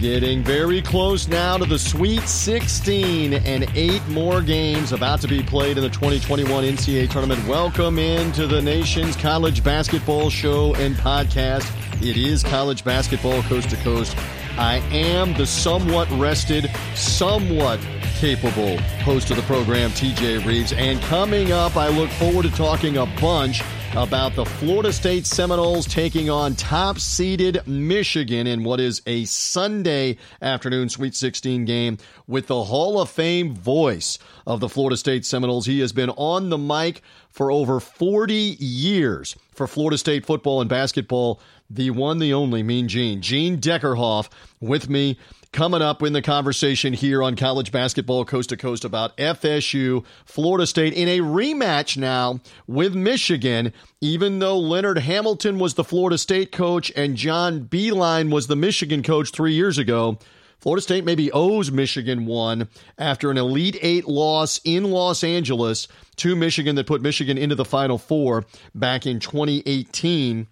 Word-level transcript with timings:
Getting 0.00 0.42
very 0.42 0.82
close 0.82 1.26
now 1.26 1.56
to 1.56 1.64
the 1.64 1.78
Sweet 1.78 2.28
16 2.28 3.32
and 3.32 3.66
eight 3.74 4.06
more 4.08 4.42
games 4.42 4.92
about 4.92 5.22
to 5.22 5.28
be 5.28 5.42
played 5.42 5.78
in 5.78 5.82
the 5.82 5.88
2021 5.88 6.64
NCAA 6.64 7.08
tournament. 7.08 7.42
Welcome 7.48 7.98
into 7.98 8.46
the 8.46 8.60
nation's 8.60 9.16
college 9.16 9.64
basketball 9.64 10.28
show 10.28 10.74
and 10.74 10.96
podcast. 10.96 11.66
It 12.02 12.18
is 12.18 12.42
college 12.42 12.84
basketball 12.84 13.42
coast 13.44 13.70
to 13.70 13.76
coast. 13.76 14.14
I 14.58 14.82
am 14.92 15.32
the 15.32 15.46
somewhat 15.46 16.10
rested, 16.10 16.70
somewhat 16.94 17.80
capable 18.16 18.76
host 19.02 19.30
of 19.30 19.36
the 19.36 19.42
program, 19.44 19.90
TJ 19.92 20.44
Reeves. 20.44 20.74
And 20.74 21.00
coming 21.02 21.52
up, 21.52 21.74
I 21.76 21.88
look 21.88 22.10
forward 22.10 22.42
to 22.42 22.50
talking 22.50 22.98
a 22.98 23.06
bunch 23.18 23.62
about 23.96 24.34
the 24.34 24.44
Florida 24.44 24.92
State 24.92 25.24
Seminoles 25.24 25.86
taking 25.86 26.28
on 26.28 26.54
top 26.54 26.98
seeded 26.98 27.66
Michigan 27.66 28.46
in 28.46 28.62
what 28.62 28.78
is 28.78 29.00
a 29.06 29.24
Sunday 29.24 30.18
afternoon 30.42 30.90
Sweet 30.90 31.14
16 31.14 31.64
game 31.64 31.96
with 32.26 32.46
the 32.46 32.64
Hall 32.64 33.00
of 33.00 33.08
Fame 33.08 33.54
voice 33.54 34.18
of 34.46 34.60
the 34.60 34.68
Florida 34.68 34.98
State 34.98 35.24
Seminoles. 35.24 35.64
He 35.64 35.80
has 35.80 35.94
been 35.94 36.10
on 36.10 36.50
the 36.50 36.58
mic 36.58 37.00
for 37.30 37.50
over 37.50 37.80
40 37.80 38.34
years 38.34 39.34
for 39.54 39.66
Florida 39.66 39.96
State 39.96 40.26
football 40.26 40.60
and 40.60 40.68
basketball. 40.68 41.40
The 41.70 41.88
one, 41.88 42.18
the 42.18 42.34
only, 42.34 42.62
Mean 42.62 42.88
Gene. 42.88 43.22
Gene 43.22 43.58
Deckerhoff 43.58 44.28
with 44.60 44.90
me 44.90 45.18
coming 45.56 45.80
up 45.80 46.02
in 46.02 46.12
the 46.12 46.20
conversation 46.20 46.92
here 46.92 47.22
on 47.22 47.34
college 47.34 47.72
basketball 47.72 48.26
coast 48.26 48.50
to 48.50 48.58
coast 48.58 48.84
about 48.84 49.16
FSU, 49.16 50.04
Florida 50.26 50.66
State 50.66 50.92
in 50.92 51.08
a 51.08 51.20
rematch 51.20 51.96
now 51.96 52.40
with 52.66 52.94
Michigan, 52.94 53.72
even 54.02 54.38
though 54.38 54.58
Leonard 54.58 54.98
Hamilton 54.98 55.58
was 55.58 55.72
the 55.72 55.82
Florida 55.82 56.18
State 56.18 56.52
coach 56.52 56.92
and 56.94 57.16
John 57.16 57.64
Beilein 57.64 58.30
was 58.30 58.48
the 58.48 58.54
Michigan 58.54 59.02
coach 59.02 59.30
three 59.30 59.54
years 59.54 59.78
ago. 59.78 60.18
Florida 60.58 60.82
State 60.82 61.06
maybe 61.06 61.32
owes 61.32 61.70
Michigan 61.70 62.26
one 62.26 62.68
after 62.98 63.30
an 63.30 63.38
Elite 63.38 63.78
Eight 63.80 64.06
loss 64.06 64.60
in 64.62 64.90
Los 64.90 65.24
Angeles 65.24 65.88
to 66.16 66.36
Michigan 66.36 66.76
that 66.76 66.86
put 66.86 67.00
Michigan 67.00 67.38
into 67.38 67.54
the 67.54 67.64
Final 67.64 67.96
Four 67.96 68.44
back 68.74 69.06
in 69.06 69.20
2018. 69.20 70.48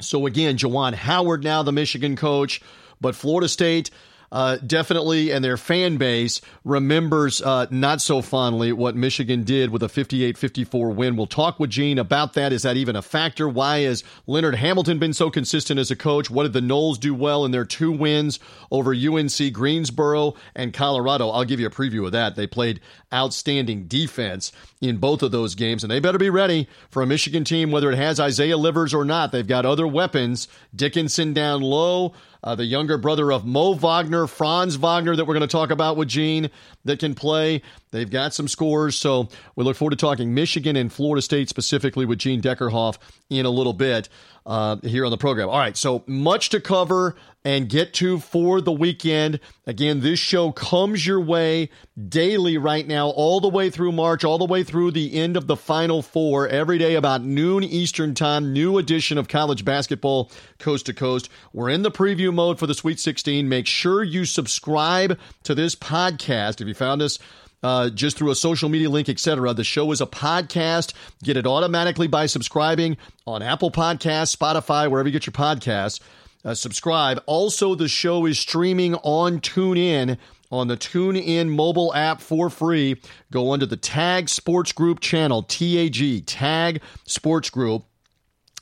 So 0.00 0.26
again, 0.26 0.56
Juwan 0.56 0.94
Howard 0.94 1.44
now 1.44 1.62
the 1.62 1.70
Michigan 1.70 2.16
coach, 2.16 2.60
but 3.00 3.14
Florida 3.14 3.48
State 3.48 3.92
uh, 4.34 4.56
definitely, 4.66 5.30
and 5.30 5.44
their 5.44 5.56
fan 5.56 5.96
base 5.96 6.40
remembers 6.64 7.40
uh, 7.40 7.66
not 7.70 8.00
so 8.00 8.20
fondly 8.20 8.72
what 8.72 8.96
Michigan 8.96 9.44
did 9.44 9.70
with 9.70 9.84
a 9.84 9.88
58 9.88 10.36
54 10.36 10.90
win. 10.90 11.14
We'll 11.14 11.28
talk 11.28 11.60
with 11.60 11.70
Gene 11.70 12.00
about 12.00 12.32
that. 12.32 12.52
Is 12.52 12.64
that 12.64 12.76
even 12.76 12.96
a 12.96 13.02
factor? 13.02 13.48
Why 13.48 13.82
has 13.82 14.02
Leonard 14.26 14.56
Hamilton 14.56 14.98
been 14.98 15.12
so 15.12 15.30
consistent 15.30 15.78
as 15.78 15.92
a 15.92 15.96
coach? 15.96 16.30
What 16.30 16.42
did 16.42 16.52
the 16.52 16.60
Noles 16.60 16.98
do 16.98 17.14
well 17.14 17.44
in 17.44 17.52
their 17.52 17.64
two 17.64 17.92
wins 17.92 18.40
over 18.72 18.92
UNC 18.92 19.52
Greensboro 19.52 20.34
and 20.56 20.74
Colorado? 20.74 21.28
I'll 21.28 21.44
give 21.44 21.60
you 21.60 21.68
a 21.68 21.70
preview 21.70 22.04
of 22.04 22.10
that. 22.10 22.34
They 22.34 22.48
played 22.48 22.80
outstanding 23.12 23.86
defense 23.86 24.50
in 24.80 24.96
both 24.96 25.22
of 25.22 25.30
those 25.30 25.54
games, 25.54 25.84
and 25.84 25.90
they 25.92 26.00
better 26.00 26.18
be 26.18 26.28
ready 26.28 26.68
for 26.90 27.02
a 27.02 27.06
Michigan 27.06 27.44
team, 27.44 27.70
whether 27.70 27.88
it 27.88 27.96
has 27.96 28.18
Isaiah 28.18 28.56
Livers 28.56 28.92
or 28.92 29.04
not. 29.04 29.30
They've 29.30 29.46
got 29.46 29.64
other 29.64 29.86
weapons. 29.86 30.48
Dickinson 30.74 31.32
down 31.34 31.62
low 31.62 32.14
uh, 32.44 32.54
the 32.54 32.64
younger 32.64 32.98
brother 32.98 33.32
of 33.32 33.44
Mo 33.44 33.72
Wagner, 33.72 34.26
Franz 34.26 34.76
Wagner, 34.76 35.16
that 35.16 35.24
we're 35.24 35.34
going 35.34 35.40
to 35.40 35.46
talk 35.46 35.70
about 35.70 35.96
with 35.96 36.08
Gene, 36.08 36.50
that 36.84 36.98
can 36.98 37.14
play. 37.14 37.62
They've 37.90 38.10
got 38.10 38.34
some 38.34 38.48
scores. 38.48 38.96
So 38.96 39.28
we 39.56 39.64
look 39.64 39.76
forward 39.76 39.90
to 39.90 39.96
talking 39.96 40.34
Michigan 40.34 40.76
and 40.76 40.92
Florida 40.92 41.22
State 41.22 41.48
specifically 41.48 42.04
with 42.06 42.18
Gene 42.18 42.40
Deckerhoff 42.40 42.98
in 43.30 43.46
a 43.46 43.50
little 43.50 43.72
bit 43.72 44.08
uh, 44.46 44.76
here 44.82 45.04
on 45.04 45.10
the 45.10 45.16
program. 45.16 45.48
All 45.48 45.58
right, 45.58 45.76
so 45.76 46.02
much 46.06 46.50
to 46.50 46.60
cover 46.60 47.16
and 47.46 47.68
get 47.68 47.92
to 47.94 48.18
for 48.18 48.60
the 48.60 48.72
weekend. 48.72 49.38
Again, 49.66 50.00
this 50.00 50.18
show 50.18 50.50
comes 50.50 51.06
your 51.06 51.20
way 51.20 51.68
daily 52.08 52.56
right 52.56 52.86
now, 52.86 53.08
all 53.08 53.40
the 53.40 53.48
way 53.48 53.68
through 53.68 53.92
March, 53.92 54.24
all 54.24 54.38
the 54.38 54.46
way 54.46 54.64
through 54.64 54.90
the 54.90 55.14
end 55.14 55.36
of 55.36 55.46
the 55.46 55.56
Final 55.56 56.00
Four, 56.00 56.48
every 56.48 56.78
day 56.78 56.94
about 56.94 57.22
noon 57.22 57.62
Eastern 57.62 58.14
Time. 58.14 58.52
New 58.52 58.78
edition 58.78 59.18
of 59.18 59.28
college 59.28 59.64
basketball 59.64 60.30
coast 60.58 60.86
to 60.86 60.94
coast. 60.94 61.28
We're 61.52 61.70
in 61.70 61.82
the 61.82 61.90
preview 61.90 62.32
mode 62.32 62.58
for 62.58 62.66
the 62.66 62.74
Sweet 62.74 62.98
16. 62.98 63.48
Make 63.48 63.66
sure 63.66 64.02
you 64.02 64.24
subscribe 64.24 65.18
to 65.44 65.54
this 65.54 65.74
podcast 65.74 66.60
if 66.60 66.68
you 66.68 66.73
found 66.74 67.02
us 67.02 67.18
uh, 67.62 67.88
just 67.88 68.18
through 68.18 68.30
a 68.30 68.34
social 68.34 68.68
media 68.68 68.90
link, 68.90 69.08
etc. 69.08 69.54
The 69.54 69.64
show 69.64 69.90
is 69.90 70.02
a 70.02 70.06
podcast. 70.06 70.92
Get 71.22 71.38
it 71.38 71.46
automatically 71.46 72.06
by 72.06 72.26
subscribing 72.26 72.98
on 73.26 73.42
Apple 73.42 73.70
Podcasts, 73.70 74.36
Spotify, 74.36 74.90
wherever 74.90 75.08
you 75.08 75.12
get 75.12 75.26
your 75.26 75.32
podcasts. 75.32 76.00
Uh, 76.44 76.54
subscribe. 76.54 77.22
Also, 77.24 77.74
the 77.74 77.88
show 77.88 78.26
is 78.26 78.38
streaming 78.38 78.94
on 78.96 79.40
TuneIn 79.40 80.18
on 80.52 80.68
the 80.68 80.76
TuneIn 80.76 81.48
mobile 81.48 81.94
app 81.94 82.20
for 82.20 82.50
free. 82.50 83.00
Go 83.32 83.52
under 83.52 83.64
the 83.64 83.78
Tag 83.78 84.28
Sports 84.28 84.72
Group 84.72 85.00
channel, 85.00 85.42
TAG, 85.42 86.26
Tag 86.26 86.82
Sports 87.06 87.48
Group 87.48 87.84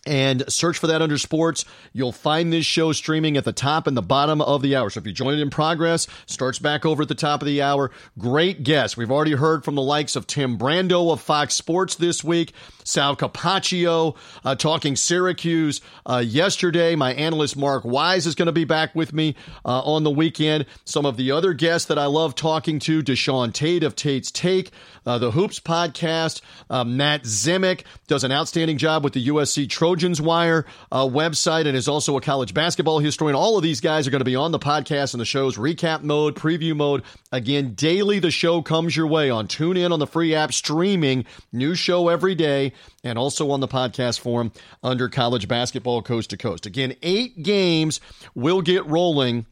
and 0.07 0.51
search 0.53 0.79
for 0.79 0.89
that 0.89 1.03
under 1.03 1.19
sports. 1.19 1.65
You'll 1.93 2.13
find 2.13 2.53
this 2.53 2.67
show 2.67 2.93
streaming 2.93 3.37
at 3.37 3.45
the 3.45 3.53
top 3.53 3.87
and 3.87 3.97
the 3.97 4.03
bottom 4.03 4.41
of 4.41 4.63
the 4.63 4.75
hour. 4.75 4.91
So 4.91 5.01
if 5.01 5.07
you 5.07 5.13
join 5.13 5.35
it 5.35 5.41
in 5.41 5.51
progress, 5.51 6.07
starts 6.27 6.59
back 6.59 6.85
over 6.85 7.03
at 7.03 7.09
the 7.09 7.15
top 7.15 7.43
of 7.43 7.47
the 7.47 7.63
hour. 7.63 7.91
Great 8.19 8.65
guests. 8.65 8.97
We've 8.97 9.11
already 9.11 9.33
heard 9.33 9.65
from 9.65 9.75
the 9.75 9.83
likes 9.83 10.17
of 10.17 10.27
Tim 10.27 10.59
Brando 10.59 11.13
of 11.13 11.21
Fox 11.21 11.55
Sports 11.55 11.95
this 11.95 12.25
week, 12.25 12.53
Sal 12.85 13.17
Capaccio 13.17 14.17
uh, 14.45 14.55
talking 14.57 14.97
Syracuse 14.97 15.81
uh, 16.07 16.23
yesterday. 16.25 16.97
My 16.97 17.15
analyst 17.15 17.57
Mark 17.57 17.84
Wise 17.84 18.27
is 18.27 18.34
going 18.34 18.47
to 18.47 18.53
be 18.53 18.65
back 18.65 18.95
with 18.95 19.13
me 19.13 19.37
uh, 19.65 19.81
on 19.83 20.03
the 20.03 20.11
weekend. 20.11 20.67
Some 20.84 21.07
of 21.07 21.17
the 21.17 21.31
other 21.31 21.53
guests 21.53 21.87
that 21.89 21.99
I 21.99 22.07
love 22.07 22.34
talking 22.34 22.79
to, 22.81 23.03
Deshaun 23.03 23.53
Tate 23.53 23.84
of 23.84 23.95
Tate's 23.95 24.31
Take, 24.31 24.71
uh, 25.07 25.19
the 25.19 25.31
Hoops 25.31 25.61
podcast, 25.61 26.41
uh, 26.71 26.84
Matt 26.84 27.23
Zemek 27.23 27.83
does 28.07 28.25
an 28.25 28.33
outstanding 28.33 28.79
job 28.79 29.05
with 29.05 29.13
the 29.13 29.29
USC 29.29 29.69
Trojans 29.92 30.22
Wire 30.22 30.64
uh, 30.91 31.06
website 31.06 31.66
and 31.66 31.76
is 31.76 31.86
also 31.86 32.16
a 32.16 32.20
college 32.22 32.54
basketball 32.54 32.98
historian. 32.98 33.36
All 33.36 33.58
of 33.58 33.62
these 33.62 33.82
guys 33.82 34.06
are 34.06 34.10
going 34.10 34.20
to 34.20 34.25
be 34.25 34.34
on 34.34 34.50
the 34.50 34.58
podcast 34.58 35.12
and 35.12 35.20
the 35.20 35.26
show's 35.26 35.58
recap 35.58 36.03
mode, 36.03 36.34
preview 36.34 36.75
mode. 36.75 37.03
Again, 37.30 37.75
daily 37.75 38.19
the 38.19 38.30
show 38.30 38.62
comes 38.62 38.97
your 38.97 39.06
way 39.06 39.28
on 39.28 39.48
TuneIn 39.48 39.92
on 39.92 39.98
the 39.98 40.06
free 40.06 40.34
app, 40.34 40.54
streaming, 40.54 41.26
new 41.53 41.75
show 41.75 42.08
every 42.08 42.34
day 42.34 42.72
and 43.04 43.19
also 43.19 43.50
on 43.50 43.60
the 43.60 43.69
podcast 43.69 44.19
form 44.20 44.50
under 44.82 45.10
college 45.10 45.47
basketball 45.47 46.00
coast 46.00 46.30
to 46.30 46.38
coast. 46.38 46.64
Again, 46.64 46.97
eight 47.03 47.42
games 47.42 48.00
will 48.34 48.62
get 48.62 48.86
rolling 48.86 49.44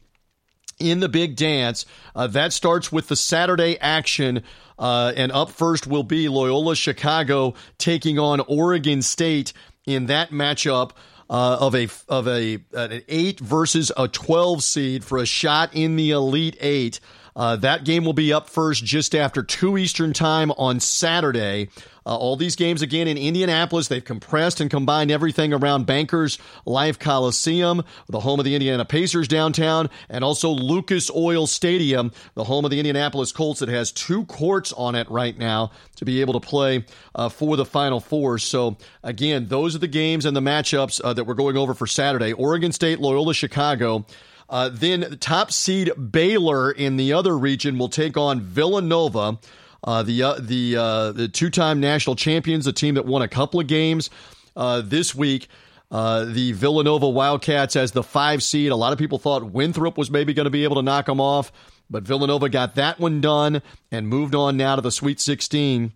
in 0.79 1.01
the 1.01 1.09
big 1.09 1.35
dance. 1.35 1.85
Uh, 2.15 2.25
that 2.25 2.51
starts 2.51 2.91
with 2.91 3.09
the 3.09 3.15
Saturday 3.15 3.77
action. 3.79 4.41
Uh, 4.79 5.13
and 5.15 5.31
up 5.31 5.51
first 5.51 5.85
will 5.85 6.01
be 6.01 6.27
Loyola 6.27 6.75
Chicago 6.75 7.53
taking 7.77 8.17
on 8.17 8.39
Oregon 8.39 9.03
State 9.03 9.53
in 9.85 10.07
that 10.07 10.31
matchup. 10.31 10.91
Uh, 11.29 11.55
of 11.61 11.73
a 11.75 11.87
of 12.09 12.27
a 12.27 12.59
an 12.73 13.01
eight 13.07 13.39
versus 13.39 13.89
a 13.95 14.05
twelve 14.09 14.61
seed 14.61 15.01
for 15.01 15.17
a 15.17 15.25
shot 15.25 15.73
in 15.73 15.95
the 15.95 16.11
Elite 16.11 16.57
Eight. 16.59 16.99
Uh, 17.35 17.55
that 17.57 17.83
game 17.83 18.03
will 18.05 18.13
be 18.13 18.33
up 18.33 18.49
first 18.49 18.83
just 18.83 19.15
after 19.15 19.43
2 19.43 19.77
Eastern 19.77 20.13
Time 20.13 20.51
on 20.51 20.79
Saturday. 20.79 21.69
Uh, 22.03 22.15
all 22.15 22.35
these 22.35 22.55
games 22.55 22.81
again 22.81 23.07
in 23.07 23.17
Indianapolis. 23.17 23.87
They've 23.87 24.03
compressed 24.03 24.59
and 24.59 24.71
combined 24.71 25.11
everything 25.11 25.53
around 25.53 25.85
Bankers 25.85 26.39
Life 26.65 26.97
Coliseum, 26.97 27.83
the 28.09 28.19
home 28.19 28.39
of 28.39 28.45
the 28.45 28.55
Indiana 28.55 28.85
Pacers 28.85 29.27
downtown, 29.27 29.89
and 30.09 30.23
also 30.23 30.49
Lucas 30.49 31.11
Oil 31.11 31.45
Stadium, 31.45 32.11
the 32.33 32.43
home 32.43 32.65
of 32.65 32.71
the 32.71 32.79
Indianapolis 32.79 33.31
Colts 33.31 33.59
that 33.59 33.69
has 33.69 33.91
two 33.91 34.25
courts 34.25 34.73
on 34.73 34.95
it 34.95 35.09
right 35.11 35.37
now 35.37 35.71
to 35.97 36.05
be 36.05 36.21
able 36.21 36.33
to 36.33 36.39
play 36.39 36.85
uh, 37.13 37.29
for 37.29 37.55
the 37.55 37.65
Final 37.65 37.99
Four. 37.99 38.39
So, 38.39 38.77
again, 39.03 39.47
those 39.47 39.75
are 39.75 39.79
the 39.79 39.87
games 39.87 40.25
and 40.25 40.35
the 40.35 40.41
matchups 40.41 41.01
uh, 41.03 41.13
that 41.13 41.25
we're 41.25 41.35
going 41.35 41.57
over 41.57 41.75
for 41.75 41.85
Saturday. 41.85 42.33
Oregon 42.33 42.71
State, 42.71 42.99
Loyola 42.99 43.35
Chicago. 43.35 44.05
Uh, 44.51 44.69
then 44.69 44.99
the 44.99 45.15
top 45.15 45.49
seed 45.49 45.91
Baylor 46.11 46.69
in 46.69 46.97
the 46.97 47.13
other 47.13 47.37
region 47.37 47.77
will 47.77 47.87
take 47.87 48.17
on 48.17 48.41
Villanova, 48.41 49.39
uh, 49.85 50.03
the 50.03 50.21
uh, 50.21 50.35
the 50.39 50.75
uh, 50.75 51.11
the 51.13 51.29
two 51.29 51.49
time 51.49 51.79
national 51.79 52.17
champions, 52.17 52.67
a 52.67 52.73
team 52.73 52.95
that 52.95 53.05
won 53.05 53.21
a 53.21 53.29
couple 53.29 53.61
of 53.61 53.67
games 53.67 54.09
uh, 54.57 54.81
this 54.81 55.15
week. 55.15 55.47
Uh, 55.89 56.25
the 56.25 56.51
Villanova 56.51 57.07
Wildcats 57.07 57.77
as 57.77 57.93
the 57.93 58.03
five 58.03 58.43
seed. 58.43 58.71
A 58.71 58.75
lot 58.75 58.91
of 58.91 58.99
people 58.99 59.19
thought 59.19 59.51
Winthrop 59.51 59.97
was 59.97 60.11
maybe 60.11 60.33
going 60.33 60.45
to 60.45 60.51
be 60.51 60.65
able 60.65 60.75
to 60.75 60.81
knock 60.81 61.05
them 61.05 61.21
off, 61.21 61.51
but 61.89 62.03
Villanova 62.03 62.49
got 62.49 62.75
that 62.75 62.99
one 62.99 63.21
done 63.21 63.61
and 63.89 64.07
moved 64.07 64.35
on 64.35 64.57
now 64.57 64.75
to 64.75 64.81
the 64.81 64.91
Sweet 64.91 65.21
16 65.21 65.93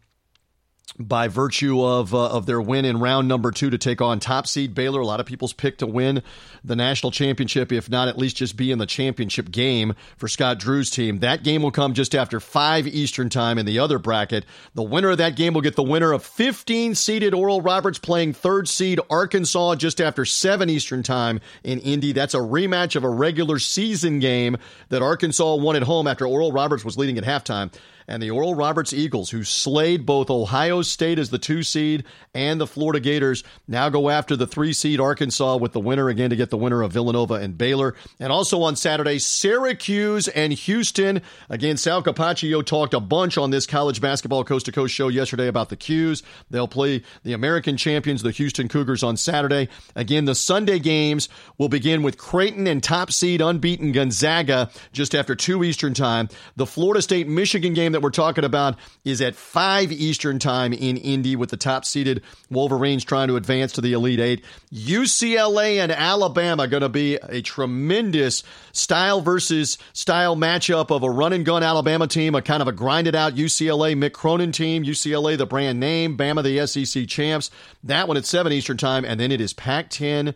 by 0.97 1.27
virtue 1.27 1.83
of 1.83 2.13
uh, 2.13 2.29
of 2.29 2.45
their 2.45 2.61
win 2.61 2.85
in 2.85 2.99
round 2.99 3.27
number 3.27 3.51
two 3.51 3.69
to 3.69 3.77
take 3.77 4.01
on 4.01 4.19
top 4.19 4.47
seed 4.47 4.73
Baylor. 4.73 5.01
A 5.01 5.05
lot 5.05 5.19
of 5.19 5.25
people's 5.25 5.53
pick 5.53 5.77
to 5.79 5.87
win 5.87 6.23
the 6.63 6.75
national 6.75 7.11
championship, 7.11 7.71
if 7.71 7.89
not 7.89 8.07
at 8.07 8.17
least 8.17 8.37
just 8.37 8.55
be 8.55 8.71
in 8.71 8.79
the 8.79 8.85
championship 8.85 9.51
game 9.51 9.93
for 10.17 10.27
Scott 10.27 10.57
Drew's 10.57 10.89
team. 10.89 11.19
That 11.19 11.43
game 11.43 11.61
will 11.61 11.71
come 11.71 11.93
just 11.93 12.15
after 12.15 12.39
five 12.39 12.87
Eastern 12.87 13.29
time 13.29 13.57
in 13.57 13.65
the 13.65 13.79
other 13.79 13.99
bracket. 13.99 14.45
The 14.73 14.83
winner 14.83 15.09
of 15.09 15.17
that 15.17 15.35
game 15.35 15.53
will 15.53 15.61
get 15.61 15.75
the 15.75 15.83
winner 15.83 16.13
of 16.13 16.23
15 16.23 16.95
seeded 16.95 17.33
Oral 17.33 17.61
Roberts 17.61 17.99
playing 17.99 18.33
third 18.33 18.67
seed 18.67 18.99
Arkansas 19.09 19.75
just 19.75 19.99
after 19.99 20.25
seven 20.25 20.69
Eastern 20.69 21.03
time 21.03 21.39
in 21.63 21.79
Indy. 21.79 22.13
That's 22.13 22.33
a 22.33 22.39
rematch 22.39 22.95
of 22.95 23.03
a 23.03 23.09
regular 23.09 23.59
season 23.59 24.19
game 24.19 24.57
that 24.89 25.01
Arkansas 25.01 25.55
won 25.55 25.75
at 25.75 25.83
home 25.83 26.07
after 26.07 26.25
Oral 26.25 26.51
Roberts 26.51 26.85
was 26.85 26.97
leading 26.97 27.17
at 27.17 27.23
halftime 27.23 27.71
and 28.07 28.21
the 28.21 28.29
Oral 28.29 28.55
Roberts 28.55 28.93
Eagles, 28.93 29.29
who 29.31 29.43
slayed 29.43 30.05
both 30.05 30.29
Ohio 30.29 30.81
State 30.81 31.19
as 31.19 31.29
the 31.29 31.37
two 31.37 31.63
seed 31.63 32.03
and 32.33 32.59
the 32.59 32.67
Florida 32.67 32.99
Gators, 32.99 33.43
now 33.67 33.89
go 33.89 34.09
after 34.09 34.35
the 34.35 34.47
three 34.47 34.73
seed 34.73 34.99
Arkansas 34.99 35.57
with 35.57 35.73
the 35.73 35.79
winner 35.79 36.09
again 36.09 36.29
to 36.29 36.35
get 36.35 36.49
the 36.49 36.57
winner 36.57 36.81
of 36.81 36.91
Villanova 36.91 37.35
and 37.35 37.57
Baylor. 37.57 37.95
And 38.19 38.31
also 38.31 38.61
on 38.61 38.75
Saturday, 38.75 39.19
Syracuse 39.19 40.27
and 40.27 40.53
Houston. 40.53 41.21
Again, 41.49 41.77
Sal 41.77 42.03
Capaccio 42.03 42.65
talked 42.65 42.93
a 42.93 42.99
bunch 42.99 43.37
on 43.37 43.49
this 43.49 43.65
college 43.65 44.01
basketball 44.01 44.43
coast 44.43 44.65
to 44.67 44.71
coast 44.71 44.93
show 44.93 45.07
yesterday 45.07 45.47
about 45.47 45.69
the 45.69 45.75
'Cuse. 45.75 46.21
They'll 46.51 46.67
play 46.67 47.01
the 47.23 47.33
American 47.33 47.77
champions, 47.77 48.21
the 48.21 48.31
Houston 48.31 48.67
Cougars, 48.67 49.03
on 49.03 49.17
Saturday. 49.17 49.69
Again, 49.95 50.25
the 50.25 50.35
Sunday 50.35 50.79
games 50.79 51.29
will 51.57 51.69
begin 51.69 52.03
with 52.03 52.17
Creighton 52.17 52.67
and 52.67 52.83
top 52.83 53.11
seed 53.11 53.41
unbeaten 53.41 53.91
Gonzaga 53.91 54.69
just 54.91 55.15
after 55.15 55.35
2 55.35 55.63
Eastern 55.63 55.93
time. 55.93 56.29
The 56.55 56.65
Florida 56.65 57.01
State 57.01 57.27
Michigan 57.27 57.73
game 57.73 57.94
that 57.95 58.01
we're 58.01 58.11
talking 58.11 58.43
about 58.43 58.75
is 59.03 59.21
at 59.21 59.35
5 59.35 59.91
Eastern 59.91 60.37
time 60.37 60.73
in 60.73 60.97
Indy 60.97 61.35
with 61.35 61.49
the 61.49 61.57
top 61.57 61.85
seeded 61.85 62.21
Wolverines 62.51 63.03
trying 63.03 63.29
to 63.29 63.37
advance 63.37 63.71
to 63.73 63.81
the 63.81 63.93
Elite 63.93 64.19
Eight. 64.19 64.45
UCLA 64.71 65.77
and 65.77 65.91
Alabama 65.91 66.67
going 66.67 66.81
to 66.81 66.89
be 66.89 67.15
a 67.15 67.41
tremendous 67.41 68.43
style 68.73 69.21
versus 69.21 69.77
style 69.93 70.35
matchup 70.35 70.95
of 70.95 71.03
a 71.03 71.09
run 71.09 71.33
and 71.33 71.45
gun 71.45 71.63
Alabama 71.63 72.07
team, 72.07 72.35
a 72.35 72.41
kind 72.41 72.61
of 72.61 72.67
a 72.67 72.73
grinded 72.73 73.15
out 73.15 73.35
UCLA 73.35 73.95
Mick 73.95 74.11
Cronin 74.11 74.51
team. 74.51 74.83
UCLA, 74.83 75.37
the 75.37 75.45
brand 75.45 75.79
name, 75.79 76.17
Bama, 76.17 76.43
the 76.43 76.67
SEC 76.67 77.07
champs. 77.07 77.49
That 77.83 78.07
one 78.07 78.17
at 78.17 78.25
7 78.25 78.51
Eastern 78.51 78.77
time. 78.77 79.05
And 79.05 79.19
then 79.19 79.31
it 79.31 79.39
is 79.39 79.53
Pac 79.53 79.89
10 79.89 80.35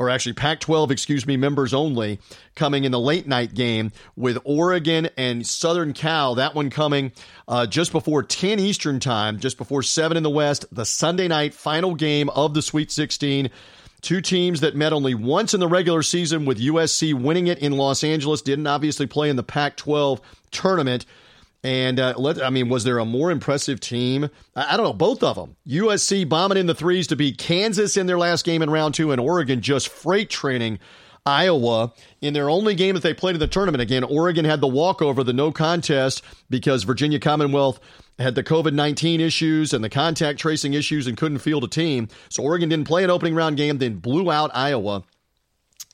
or 0.00 0.08
actually 0.08 0.32
Pac 0.32 0.60
12, 0.60 0.90
excuse 0.90 1.26
me, 1.26 1.36
members 1.36 1.74
only, 1.74 2.18
coming 2.54 2.84
in 2.84 2.90
the 2.90 2.98
late 2.98 3.28
night 3.28 3.52
game 3.52 3.92
with 4.16 4.38
Oregon 4.44 5.10
and 5.18 5.46
Southern 5.46 5.92
Cal. 5.92 6.36
That 6.36 6.54
one 6.54 6.70
coming 6.70 7.12
uh, 7.46 7.66
just 7.66 7.92
before 7.92 8.22
10 8.22 8.58
Eastern 8.58 8.98
time, 8.98 9.38
just 9.38 9.58
before 9.58 9.82
7 9.82 10.16
in 10.16 10.22
the 10.22 10.30
West, 10.30 10.64
the 10.72 10.86
Sunday 10.86 11.28
night 11.28 11.52
final 11.52 11.94
game 11.94 12.30
of 12.30 12.54
the 12.54 12.62
Sweet 12.62 12.90
16. 12.90 13.50
Two 14.00 14.22
teams 14.22 14.62
that 14.62 14.74
met 14.74 14.94
only 14.94 15.14
once 15.14 15.52
in 15.52 15.60
the 15.60 15.68
regular 15.68 16.02
season, 16.02 16.46
with 16.46 16.58
USC 16.58 17.12
winning 17.12 17.48
it 17.48 17.58
in 17.58 17.72
Los 17.72 18.02
Angeles, 18.02 18.40
didn't 18.40 18.66
obviously 18.66 19.06
play 19.06 19.28
in 19.28 19.36
the 19.36 19.42
Pac 19.42 19.76
12 19.76 20.22
tournament. 20.50 21.04
And 21.62 22.00
uh, 22.00 22.14
let, 22.16 22.42
I 22.42 22.50
mean, 22.50 22.68
was 22.68 22.84
there 22.84 22.98
a 22.98 23.04
more 23.04 23.30
impressive 23.30 23.80
team? 23.80 24.30
I, 24.56 24.74
I, 24.74 24.76
don't 24.76 24.86
know. 24.86 24.92
Both 24.94 25.22
of 25.22 25.36
them. 25.36 25.56
USC 25.68 26.28
bombing 26.28 26.56
in 26.56 26.66
the 26.66 26.74
threes 26.74 27.06
to 27.08 27.16
beat 27.16 27.36
Kansas 27.36 27.96
in 27.96 28.06
their 28.06 28.18
last 28.18 28.44
game 28.44 28.62
in 28.62 28.70
round 28.70 28.94
two, 28.94 29.12
and 29.12 29.20
Oregon 29.20 29.60
just 29.60 29.88
freight 29.88 30.30
training 30.30 30.78
Iowa 31.26 31.92
in 32.22 32.32
their 32.32 32.48
only 32.48 32.74
game 32.74 32.94
that 32.94 33.02
they 33.02 33.12
played 33.12 33.36
in 33.36 33.40
the 33.40 33.46
tournament. 33.46 33.82
Again, 33.82 34.04
Oregon 34.04 34.46
had 34.46 34.60
the 34.60 34.66
walkover, 34.66 35.22
the 35.22 35.34
no 35.34 35.52
contest, 35.52 36.22
because 36.48 36.84
Virginia 36.84 37.20
Commonwealth 37.20 37.78
had 38.18 38.34
the 38.34 38.42
COVID 38.42 38.72
19 38.72 39.20
issues 39.20 39.72
and 39.72 39.84
the 39.84 39.90
contact 39.90 40.38
tracing 40.38 40.74
issues 40.74 41.06
and 41.06 41.16
couldn't 41.16 41.38
field 41.38 41.64
a 41.64 41.68
team. 41.68 42.08
So 42.30 42.42
Oregon 42.42 42.68
didn't 42.68 42.86
play 42.86 43.04
an 43.04 43.10
opening 43.10 43.34
round 43.34 43.58
game, 43.58 43.78
then 43.78 43.96
blew 43.96 44.30
out 44.30 44.50
Iowa 44.54 45.04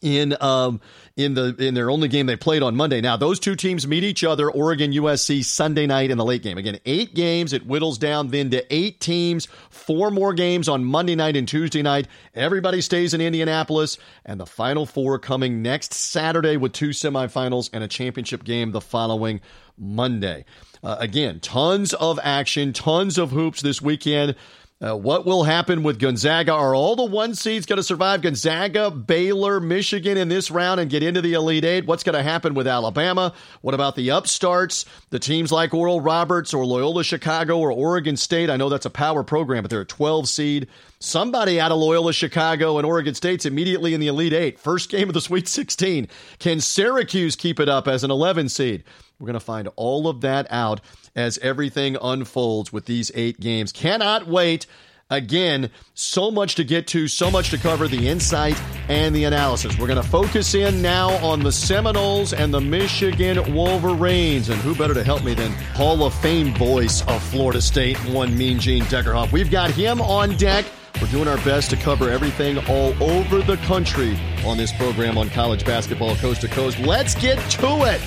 in 0.02 0.36
um, 0.40 0.80
in 1.16 1.34
the 1.34 1.54
in 1.58 1.74
their 1.74 1.90
only 1.90 2.08
game 2.08 2.26
they 2.26 2.36
played 2.36 2.62
on 2.62 2.76
Monday. 2.76 3.00
Now 3.00 3.16
those 3.16 3.40
two 3.40 3.56
teams 3.56 3.86
meet 3.86 4.04
each 4.04 4.22
other, 4.24 4.50
Oregon 4.50 4.92
USC 4.92 5.44
Sunday 5.44 5.86
night 5.86 6.10
in 6.10 6.18
the 6.18 6.24
late 6.24 6.42
game. 6.42 6.58
Again, 6.58 6.78
eight 6.84 7.14
games. 7.14 7.52
It 7.52 7.62
whittles 7.62 7.98
down 7.98 8.28
then 8.28 8.50
to 8.50 8.74
eight 8.74 9.00
teams. 9.00 9.46
Four 9.70 10.10
more 10.10 10.34
games 10.34 10.68
on 10.68 10.84
Monday 10.84 11.14
night 11.14 11.36
and 11.36 11.48
Tuesday 11.48 11.82
night. 11.82 12.08
Everybody 12.34 12.80
stays 12.80 13.14
in 13.14 13.20
Indianapolis, 13.20 13.98
and 14.24 14.38
the 14.38 14.46
final 14.46 14.86
four 14.86 15.18
coming 15.18 15.62
next 15.62 15.94
Saturday 15.94 16.56
with 16.56 16.72
two 16.72 16.90
semifinals 16.90 17.70
and 17.72 17.82
a 17.82 17.88
championship 17.88 18.44
game 18.44 18.72
the 18.72 18.80
following 18.80 19.40
Monday. 19.78 20.44
Uh, 20.82 20.96
again, 21.00 21.40
tons 21.40 21.94
of 21.94 22.18
action, 22.22 22.72
tons 22.72 23.18
of 23.18 23.30
hoops 23.30 23.62
this 23.62 23.80
weekend. 23.80 24.36
Uh, 24.78 24.94
what 24.94 25.24
will 25.24 25.44
happen 25.44 25.82
with 25.82 25.98
Gonzaga? 25.98 26.52
Are 26.52 26.74
all 26.74 26.96
the 26.96 27.04
one 27.06 27.34
seeds 27.34 27.64
going 27.64 27.78
to 27.78 27.82
survive 27.82 28.20
Gonzaga, 28.20 28.90
Baylor, 28.90 29.58
Michigan 29.58 30.18
in 30.18 30.28
this 30.28 30.50
round 30.50 30.80
and 30.80 30.90
get 30.90 31.02
into 31.02 31.22
the 31.22 31.32
Elite 31.32 31.64
Eight? 31.64 31.86
What's 31.86 32.02
going 32.02 32.14
to 32.14 32.22
happen 32.22 32.52
with 32.52 32.66
Alabama? 32.66 33.32
What 33.62 33.72
about 33.72 33.96
the 33.96 34.10
upstarts, 34.10 34.84
the 35.08 35.18
teams 35.18 35.50
like 35.50 35.72
Oral 35.72 36.02
Roberts 36.02 36.52
or 36.52 36.66
Loyola 36.66 37.04
Chicago 37.04 37.58
or 37.58 37.72
Oregon 37.72 38.18
State? 38.18 38.50
I 38.50 38.58
know 38.58 38.68
that's 38.68 38.84
a 38.84 38.90
power 38.90 39.22
program, 39.22 39.62
but 39.62 39.70
they're 39.70 39.80
a 39.80 39.86
12 39.86 40.28
seed. 40.28 40.68
Somebody 40.98 41.60
out 41.60 41.72
of 41.72 41.78
Loyola 41.78 42.12
Chicago 42.12 42.78
and 42.78 42.86
Oregon 42.86 43.14
State's 43.14 43.44
immediately 43.44 43.92
in 43.92 44.00
the 44.00 44.06
Elite 44.06 44.32
Eight. 44.32 44.58
First 44.58 44.90
game 44.90 45.08
of 45.08 45.14
the 45.14 45.20
Sweet 45.20 45.46
16. 45.46 46.08
Can 46.38 46.60
Syracuse 46.60 47.36
keep 47.36 47.60
it 47.60 47.68
up 47.68 47.86
as 47.86 48.02
an 48.02 48.10
11 48.10 48.48
seed? 48.48 48.82
We're 49.18 49.26
going 49.26 49.34
to 49.34 49.40
find 49.40 49.68
all 49.76 50.08
of 50.08 50.22
that 50.22 50.46
out 50.50 50.80
as 51.14 51.38
everything 51.38 51.96
unfolds 52.00 52.72
with 52.72 52.86
these 52.86 53.10
eight 53.14 53.40
games. 53.40 53.72
Cannot 53.72 54.26
wait. 54.26 54.66
Again, 55.08 55.70
so 55.94 56.32
much 56.32 56.56
to 56.56 56.64
get 56.64 56.88
to, 56.88 57.06
so 57.06 57.30
much 57.30 57.50
to 57.50 57.58
cover 57.58 57.86
the 57.86 58.08
insight 58.08 58.60
and 58.88 59.14
the 59.14 59.22
analysis. 59.24 59.78
We're 59.78 59.86
going 59.86 60.02
to 60.02 60.08
focus 60.08 60.54
in 60.54 60.82
now 60.82 61.10
on 61.24 61.44
the 61.44 61.52
Seminoles 61.52 62.32
and 62.32 62.52
the 62.52 62.60
Michigan 62.60 63.54
Wolverines. 63.54 64.48
And 64.48 64.60
who 64.62 64.74
better 64.74 64.94
to 64.94 65.04
help 65.04 65.22
me 65.22 65.34
than 65.34 65.52
Hall 65.74 66.02
of 66.02 66.12
Fame 66.14 66.54
voice 66.54 67.06
of 67.06 67.22
Florida 67.22 67.62
State, 67.62 67.96
one 68.06 68.36
Mean 68.36 68.58
Gene 68.58 68.82
Deckerhoff. 68.84 69.30
We've 69.30 69.50
got 69.50 69.70
him 69.70 70.00
on 70.00 70.36
deck. 70.36 70.64
We're 71.00 71.08
doing 71.08 71.28
our 71.28 71.36
best 71.38 71.70
to 71.70 71.76
cover 71.76 72.08
everything 72.08 72.58
all 72.68 72.94
over 73.02 73.42
the 73.42 73.58
country 73.66 74.16
on 74.46 74.56
this 74.56 74.72
program 74.72 75.18
on 75.18 75.28
college 75.28 75.64
basketball 75.64 76.16
coast 76.16 76.40
to 76.40 76.48
coast. 76.48 76.78
Let's 76.78 77.14
get 77.14 77.38
to 77.52 77.66
it. 77.84 78.00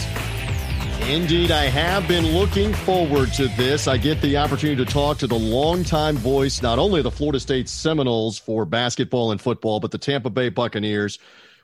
Indeed, 1.08 1.52
I 1.52 1.66
have 1.66 2.08
been 2.08 2.26
looking 2.34 2.74
forward 2.74 3.32
to 3.34 3.48
this. 3.50 3.88
I 3.88 3.98
get 3.98 4.22
the 4.22 4.38
opportunity 4.38 4.84
to 4.84 4.92
talk 4.92 5.18
to 5.20 5.28
the 5.28 5.38
longtime 5.38 6.18
voice, 6.18 6.62
not 6.62 6.80
only 6.80 7.00
of 7.00 7.04
the 7.04 7.12
Florida 7.12 7.40
State 7.40 7.70
Seminoles 7.70 8.38
for 8.38 8.66
basketball 8.66 9.32
and 9.32 9.40
football, 9.40 9.80
but 9.80 9.92
the 9.92 9.98
Tampa 9.98 10.30
Bay 10.30 10.50
Buccaneers. 10.50 11.20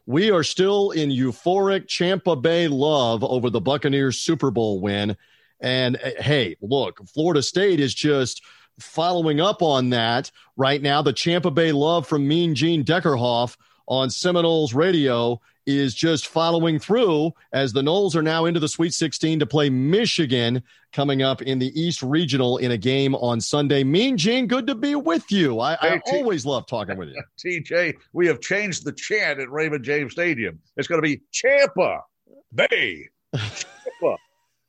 We 0.06 0.30
are 0.30 0.44
still 0.44 0.92
in 0.92 1.10
euphoric 1.10 1.88
Tampa 1.88 2.36
Bay 2.36 2.68
love 2.68 3.24
over 3.24 3.50
the 3.50 3.62
Buccaneers 3.62 4.20
Super 4.20 4.52
Bowl 4.52 4.80
win. 4.80 5.18
And 5.60 5.96
uh, 5.98 6.22
hey, 6.22 6.56
look, 6.62 7.08
Florida 7.08 7.42
State 7.42 7.80
is 7.80 7.94
just 7.94 8.44
following 8.80 9.42
up 9.42 9.62
on 9.62 9.90
that 9.92 10.32
right 10.58 10.82
now. 10.82 11.02
The 11.02 11.14
Tampa 11.14 11.52
Bay 11.52 11.72
love 11.72 12.08
from 12.08 12.28
Mean 12.28 12.56
Gene 12.56 12.84
Deckerhoff 12.84 13.58
on 13.88 14.10
Seminoles 14.10 14.74
Radio 14.74 15.40
is 15.66 15.96
just 15.96 16.28
following 16.28 16.78
through 16.78 17.32
as 17.52 17.74
the 17.74 17.82
Noles 17.82 18.16
are 18.16 18.22
now 18.22 18.46
into 18.46 18.60
the 18.60 18.68
Sweet 18.68 18.94
16 18.94 19.40
to 19.40 19.46
play 19.46 19.70
Michigan 19.70 20.62
coming 20.94 21.24
up 21.24 21.42
in 21.42 21.58
the 21.60 21.80
East 21.80 22.04
Regional 22.04 22.58
in 22.58 22.72
a 22.72 22.78
game 22.78 23.16
on 23.16 23.42
Sunday. 23.42 23.84
Mean 23.84 24.18
Gene, 24.18 24.48
good 24.48 24.68
to 24.68 24.76
be 24.76 24.96
with 24.96 25.32
you. 25.32 25.60
I, 25.60 25.76
hey, 25.82 25.94
I 25.94 25.98
T- 25.98 26.18
always 26.18 26.46
love 26.46 26.68
talking 26.68 26.98
with 26.98 27.10
you. 27.10 27.24
TJ, 27.44 27.96
we 28.14 28.28
have 28.28 28.42
changed 28.42 28.86
the 28.86 28.92
chant 28.92 29.40
at 29.40 29.50
Raymond 29.50 29.84
James 29.84 30.12
Stadium. 30.12 30.60
It's 30.78 30.88
going 30.88 31.02
to 31.02 31.08
be 31.08 31.22
Champa 31.32 32.02
Bay. 32.54 33.10
Champa 33.36 34.18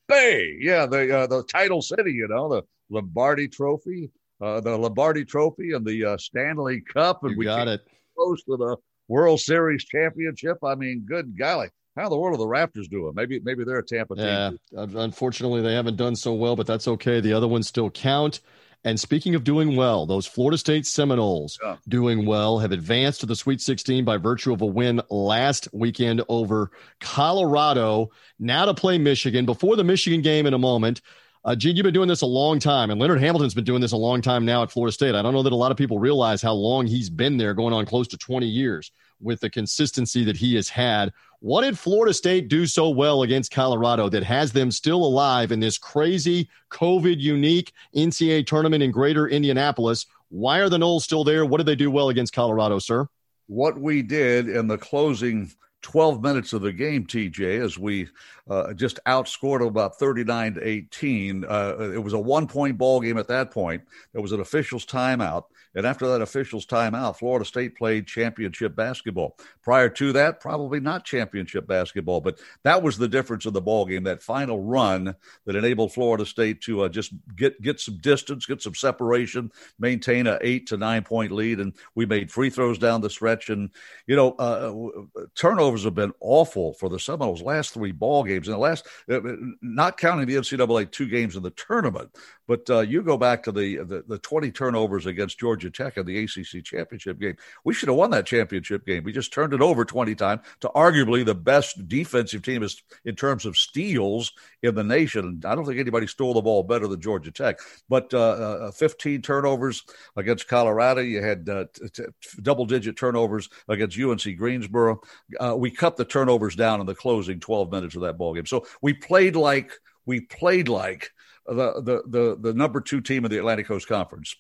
Bay. 0.09 0.57
Yeah, 0.61 0.87
the 0.87 1.19
uh, 1.19 1.27
the 1.27 1.43
title 1.45 1.83
city, 1.83 2.13
you 2.13 2.29
know, 2.29 2.49
the 2.49 2.63
Lombardi 2.91 3.49
Trophy, 3.49 4.11
uh, 4.41 4.61
the 4.61 4.77
Lombardi 4.77 5.25
Trophy 5.25 5.73
and 5.73 5.85
the 5.85 6.05
uh, 6.05 6.17
Stanley 6.17 6.81
Cup. 6.81 7.23
And 7.23 7.33
you 7.33 7.39
we 7.39 7.45
got 7.45 7.69
it. 7.69 7.87
Close 8.17 8.43
to 8.45 8.57
the 8.57 8.77
World 9.09 9.41
Series 9.41 9.85
championship. 9.85 10.59
I 10.65 10.75
mean, 10.75 11.05
good 11.07 11.37
golly. 11.39 11.69
How 11.97 12.05
in 12.05 12.11
the 12.11 12.19
world 12.19 12.35
are 12.35 12.39
the 12.39 12.47
Raptors 12.47 12.91
doing? 12.91 13.13
Maybe 13.15 13.41
maybe 13.41 13.65
they're 13.65 13.79
a 13.79 13.85
Tampa 13.85 14.15
team. 14.15 14.59
Yeah, 14.73 14.87
unfortunately 15.01 15.63
they 15.63 15.75
haven't 15.75 15.97
done 15.97 16.15
so 16.15 16.35
well, 16.35 16.55
but 16.55 16.67
that's 16.67 16.87
okay. 16.87 17.21
The 17.21 17.33
other 17.33 17.49
ones 17.49 17.69
still 17.69 17.91
count. 17.91 18.41
And 18.85 19.01
speaking 19.01 19.35
of 19.35 19.43
doing 19.43 19.75
well, 19.75 20.07
those 20.07 20.27
Florida 20.27 20.57
State 20.57 20.87
Seminoles 20.87 21.59
yeah. 21.63 21.77
doing 21.89 22.25
well 22.25 22.59
have 22.61 22.73
advanced 22.73 23.21
to 23.21 23.27
the 23.27 23.35
Sweet 23.35 23.61
16 23.61 24.05
by 24.05 24.17
virtue 24.17 24.53
of 24.53 24.63
a 24.63 24.67
win 24.67 25.03
last 25.11 25.69
weekend 25.73 26.23
over 26.29 26.71
Colorado. 27.01 28.11
Now 28.39 28.65
to 28.67 28.75
play 28.75 28.99
Michigan. 28.99 29.45
Before 29.45 29.75
the 29.75 29.85
Michigan 29.85 30.23
game 30.23 30.47
in 30.47 30.55
a 30.55 30.59
moment, 30.59 31.01
uh, 31.47 31.55
Gene, 31.55 31.77
you've 31.77 31.85
been 31.85 31.95
doing 31.95 32.09
this 32.09 32.23
a 32.23 32.27
long 32.27 32.59
time, 32.59 32.91
and 32.91 33.01
Leonard 33.01 33.21
Hamilton's 33.21 33.55
been 33.55 33.63
doing 33.63 33.81
this 33.81 33.93
a 33.93 33.97
long 33.97 34.21
time 34.21 34.45
now 34.45 34.65
at 34.65 34.71
Florida 34.71 34.93
State. 34.93 35.15
I 35.15 35.23
don't 35.23 35.33
know 35.33 35.45
that 35.45 35.53
a 35.53 35.57
lot 35.57 35.71
of 35.71 35.77
people 35.77 36.01
realize 36.01 36.43
how 36.43 36.53
long 36.53 36.89
he's 36.89 37.09
been 37.09 37.37
there, 37.37 37.55
going 37.55 37.73
on 37.73 37.87
close 37.87 38.09
to 38.09 38.19
20 38.19 38.47
years. 38.47 38.91
with 39.21 39.41
the 39.41 39.49
consistency 39.49 40.25
that 40.25 40.37
he 40.37 40.55
has 40.55 40.69
had. 40.69 41.13
What 41.41 41.63
did 41.63 41.79
Florida 41.79 42.13
State 42.13 42.49
do 42.49 42.67
so 42.67 42.91
well 42.91 43.23
against 43.23 43.51
Colorado 43.51 44.09
that 44.09 44.23
has 44.23 44.53
them 44.53 44.71
still 44.71 45.05
alive 45.05 45.53
in 45.53 45.61
this 45.61 45.79
crazy 45.79 46.49
COVID 46.71 47.19
unique 47.19 47.73
NCAA 47.95 48.47
tournament 48.47 48.83
in 48.83 48.91
greater 48.91 49.29
Indianapolis? 49.29 50.07
Why 50.29 50.59
are 50.59 50.69
the 50.69 50.79
Noles 50.79 51.03
still 51.03 51.25
there? 51.25 51.47
What 51.47 51.59
did 51.59 51.67
they 51.67 51.77
do 51.77 51.91
well 51.91 52.09
against 52.09 52.35
Colorado, 52.35 52.79
sir? 52.79 53.09
What 53.47 53.79
we 53.79 54.03
did 54.03 54.49
in 54.49 54.67
the 54.67 54.79
closing 54.79 55.51
12 55.87 56.21
minutes 56.21 56.53
of 56.53 56.63
the 56.63 56.73
game, 56.73 57.07
TJ, 57.07 57.63
as 57.63 57.79
we 57.79 58.09
uh, 58.51 58.73
just 58.73 58.99
outscored 59.07 59.65
about 59.65 60.01
39 60.01 60.55
to 60.55 60.67
18. 60.67 61.45
Uh, 61.45 61.77
it 61.95 62.03
was 62.03 62.13
a 62.13 62.19
one 62.19 62.49
point 62.49 62.77
ball 62.77 63.01
game 63.01 63.17
at 63.19 63.29
that 63.29 63.53
point. 63.53 63.85
There 64.13 64.21
was 64.21 64.33
an 64.33 64.41
official's 64.41 64.85
timeout. 64.85 65.45
And 65.77 65.87
after 65.87 66.09
that 66.09 66.23
official's 66.23 66.65
timeout, 66.65 67.19
Florida 67.19 67.45
State 67.45 67.77
played 67.77 68.07
championship 68.07 68.75
basketball. 68.75 69.37
Prior 69.63 69.91
to 69.91 70.13
that, 70.15 70.41
probably 70.41 70.81
not 70.81 71.05
championship 71.05 71.67
basketball, 71.67 72.23
but 72.23 72.41
that 72.65 72.83
was 72.83 72.97
the 72.97 73.07
difference 73.07 73.45
in 73.45 73.53
the 73.53 73.61
ball 73.61 73.85
game. 73.85 74.05
That 74.05 74.23
final 74.23 74.63
run 74.63 75.15
that 75.45 75.55
enabled 75.55 75.93
Florida 75.93 76.25
State 76.25 76.63
to 76.63 76.83
uh, 76.83 76.89
just 76.89 77.13
get 77.37 77.61
get 77.61 77.79
some 77.79 77.99
distance, 77.99 78.47
get 78.47 78.63
some 78.63 78.75
separation, 78.75 79.53
maintain 79.79 80.27
a 80.27 80.39
eight 80.41 80.67
to 80.69 80.79
nine 80.79 81.05
point 81.05 81.31
lead, 81.31 81.61
and 81.61 81.75
we 81.95 82.07
made 82.07 82.33
free 82.33 82.49
throws 82.49 82.79
down 82.79 83.03
the 83.03 83.11
stretch. 83.11 83.51
And 83.51 83.71
you 84.07 84.17
know, 84.17 84.33
uh, 84.33 85.27
turnovers 85.35 85.85
have 85.85 85.95
been 85.95 86.15
awful 86.21 86.73
for 86.73 86.89
the 86.89 86.99
Seminoles 86.99 87.43
last 87.43 87.75
three 87.75 87.93
ball 87.93 88.25
games. 88.25 88.49
In 88.49 88.53
the 88.53 88.59
last, 88.59 88.87
uh, 89.11 89.21
not 89.61 89.99
counting 89.99 90.27
the 90.27 90.37
NCAA 90.37 90.91
two 90.91 91.07
games 91.07 91.37
in 91.37 91.43
the 91.43 91.51
tournament, 91.51 92.11
but 92.47 92.69
uh, 92.71 92.81
you 92.81 93.03
go 93.03 93.17
back 93.17 93.43
to 93.43 93.53
the, 93.53 93.77
the, 93.79 94.05
the 94.07 94.19
20 94.19 94.51
turnovers 94.53 95.07
against 95.07 95.39
Georgia 95.39 95.66
Tech 95.71 95.97
in 95.97 96.07
the 96.07 96.25
ACC 96.25 96.65
championship 96.65 97.19
game. 97.19 97.37
We 97.65 97.75
should 97.75 97.89
have 97.89 97.97
won 97.97 98.11
that 98.11 98.27
championship 98.27 98.87
game. 98.87 99.05
We 99.05 99.13
just 99.13 99.33
turned 99.33 99.53
it 99.53 99.61
over 99.61 99.85
20 99.85 100.15
times 100.15 100.43
to 100.61 100.69
arguably 100.69 101.25
the 101.25 101.35
best 101.35 101.89
defensive 101.89 102.43
team 102.43 102.63
is, 102.63 102.83
in 103.05 103.17
terms 103.17 103.47
of 103.47 103.57
steals 103.57 104.33
in 104.63 104.75
the 104.75 104.85
nation. 104.85 105.43
I 105.45 105.55
don't 105.55 105.65
think 105.65 105.79
anybody 105.79 106.07
stole 106.07 106.35
the 106.35 106.43
ball 106.43 106.63
better 106.63 106.87
than 106.87 107.01
Georgia 107.01 107.31
Tech. 107.31 107.59
But 107.89 108.13
uh, 108.15 108.19
uh, 108.19 108.71
15 108.73 109.23
turnovers 109.23 109.83
against 110.17 110.49
Colorado. 110.49 111.01
You 111.01 111.23
had 111.23 111.49
uh, 111.49 111.65
t- 111.73 111.89
t- 111.89 112.05
double 112.43 112.67
digit 112.67 112.97
turnovers 112.97 113.49
against 113.69 113.99
UNC 113.99 114.37
Greensboro. 114.37 115.01
Uh, 115.39 115.55
we 115.57 115.71
cut 115.71 115.97
the 115.97 116.05
turnovers 116.05 116.57
down 116.57 116.81
in 116.81 116.87
the 116.87 116.95
closing 116.95 117.41
12 117.41 117.71
minutes 117.71 117.95
of 117.95 118.03
that 118.03 118.19
ball 118.19 118.35
game. 118.35 118.47
So 118.47 118.67
we 118.83 118.93
played 118.93 119.37
like 119.37 119.73
we 120.07 120.21
played 120.21 120.69
like 120.69 121.11
the, 121.47 121.81
the, 121.83 122.03
the, 122.07 122.37
the 122.41 122.55
number 122.55 122.81
two 122.81 123.01
team 123.01 123.25
of 123.25 123.31
the 123.31 123.39
Atlantic 123.39 123.67
Coast 123.67 123.89
Conference. 123.89 124.37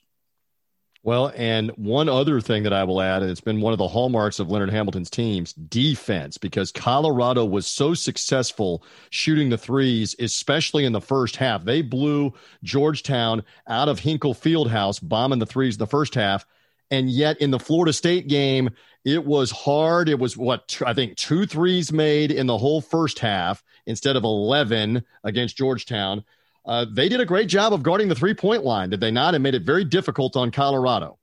Well, 1.06 1.30
and 1.36 1.70
one 1.76 2.08
other 2.08 2.40
thing 2.40 2.64
that 2.64 2.72
I 2.72 2.82
will 2.82 3.00
add, 3.00 3.22
and 3.22 3.30
it's 3.30 3.40
been 3.40 3.60
one 3.60 3.72
of 3.72 3.78
the 3.78 3.86
hallmarks 3.86 4.40
of 4.40 4.50
Leonard 4.50 4.70
Hamilton's 4.70 5.08
teams, 5.08 5.52
defense, 5.52 6.36
because 6.36 6.72
Colorado 6.72 7.44
was 7.44 7.68
so 7.68 7.94
successful 7.94 8.82
shooting 9.10 9.48
the 9.48 9.56
threes, 9.56 10.16
especially 10.18 10.84
in 10.84 10.90
the 10.90 11.00
first 11.00 11.36
half. 11.36 11.64
They 11.64 11.80
blew 11.80 12.34
Georgetown 12.64 13.44
out 13.68 13.88
of 13.88 14.00
Hinkle 14.00 14.34
Fieldhouse, 14.34 14.98
bombing 15.00 15.38
the 15.38 15.46
threes 15.46 15.76
in 15.76 15.78
the 15.78 15.86
first 15.86 16.16
half. 16.16 16.44
And 16.90 17.08
yet 17.08 17.40
in 17.40 17.52
the 17.52 17.60
Florida 17.60 17.92
State 17.92 18.26
game, 18.26 18.70
it 19.04 19.24
was 19.24 19.52
hard. 19.52 20.08
It 20.08 20.18
was 20.18 20.36
what 20.36 20.76
I 20.84 20.92
think 20.92 21.16
two 21.16 21.46
threes 21.46 21.92
made 21.92 22.32
in 22.32 22.48
the 22.48 22.58
whole 22.58 22.80
first 22.80 23.20
half 23.20 23.62
instead 23.86 24.16
of 24.16 24.24
11 24.24 25.04
against 25.22 25.56
Georgetown. 25.56 26.24
Uh, 26.66 26.84
they 26.90 27.08
did 27.08 27.20
a 27.20 27.26
great 27.26 27.48
job 27.48 27.72
of 27.72 27.82
guarding 27.82 28.08
the 28.08 28.14
three 28.14 28.34
point 28.34 28.64
line, 28.64 28.90
did 28.90 29.00
they 29.00 29.10
not? 29.10 29.34
And 29.34 29.42
made 29.42 29.54
it 29.54 29.62
very 29.62 29.84
difficult 29.84 30.36
on 30.36 30.50
Colorado 30.50 31.18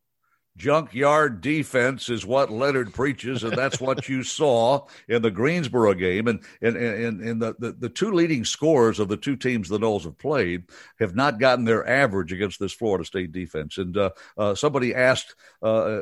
junkyard 0.58 1.42
defense 1.42 2.10
is 2.10 2.26
what 2.26 2.52
Leonard 2.52 2.94
preaches, 2.94 3.44
and 3.44 3.54
that's 3.54 3.82
what 3.82 4.08
you 4.08 4.24
saw 4.24 4.86
in 5.08 5.22
the 5.22 5.32
Greensboro 5.32 5.94
game. 5.94 6.28
And 6.28 6.44
and 6.62 6.78
and, 6.78 7.22
and 7.22 7.42
the, 7.42 7.56
the, 7.58 7.72
the 7.72 7.90
two 7.90 8.12
leading 8.12 8.46
scorers 8.46 9.00
of 9.00 9.08
the 9.08 9.18
two 9.18 9.36
teams 9.36 9.70
the 9.70 9.80
Noles 9.80 10.04
have 10.04 10.18
played 10.18 10.66
have 11.00 11.16
not 11.16 11.40
gotten 11.40 11.66
their 11.66 11.88
average 11.88 12.32
against 12.32 12.60
this 12.60 12.74
Florida 12.74 13.06
State 13.06 13.32
defense. 13.32 13.78
And 13.78 13.98
uh, 13.98 14.12
uh, 14.38 14.56
somebody 14.56 14.94
asked 14.94 15.36
uh, 15.62 16.02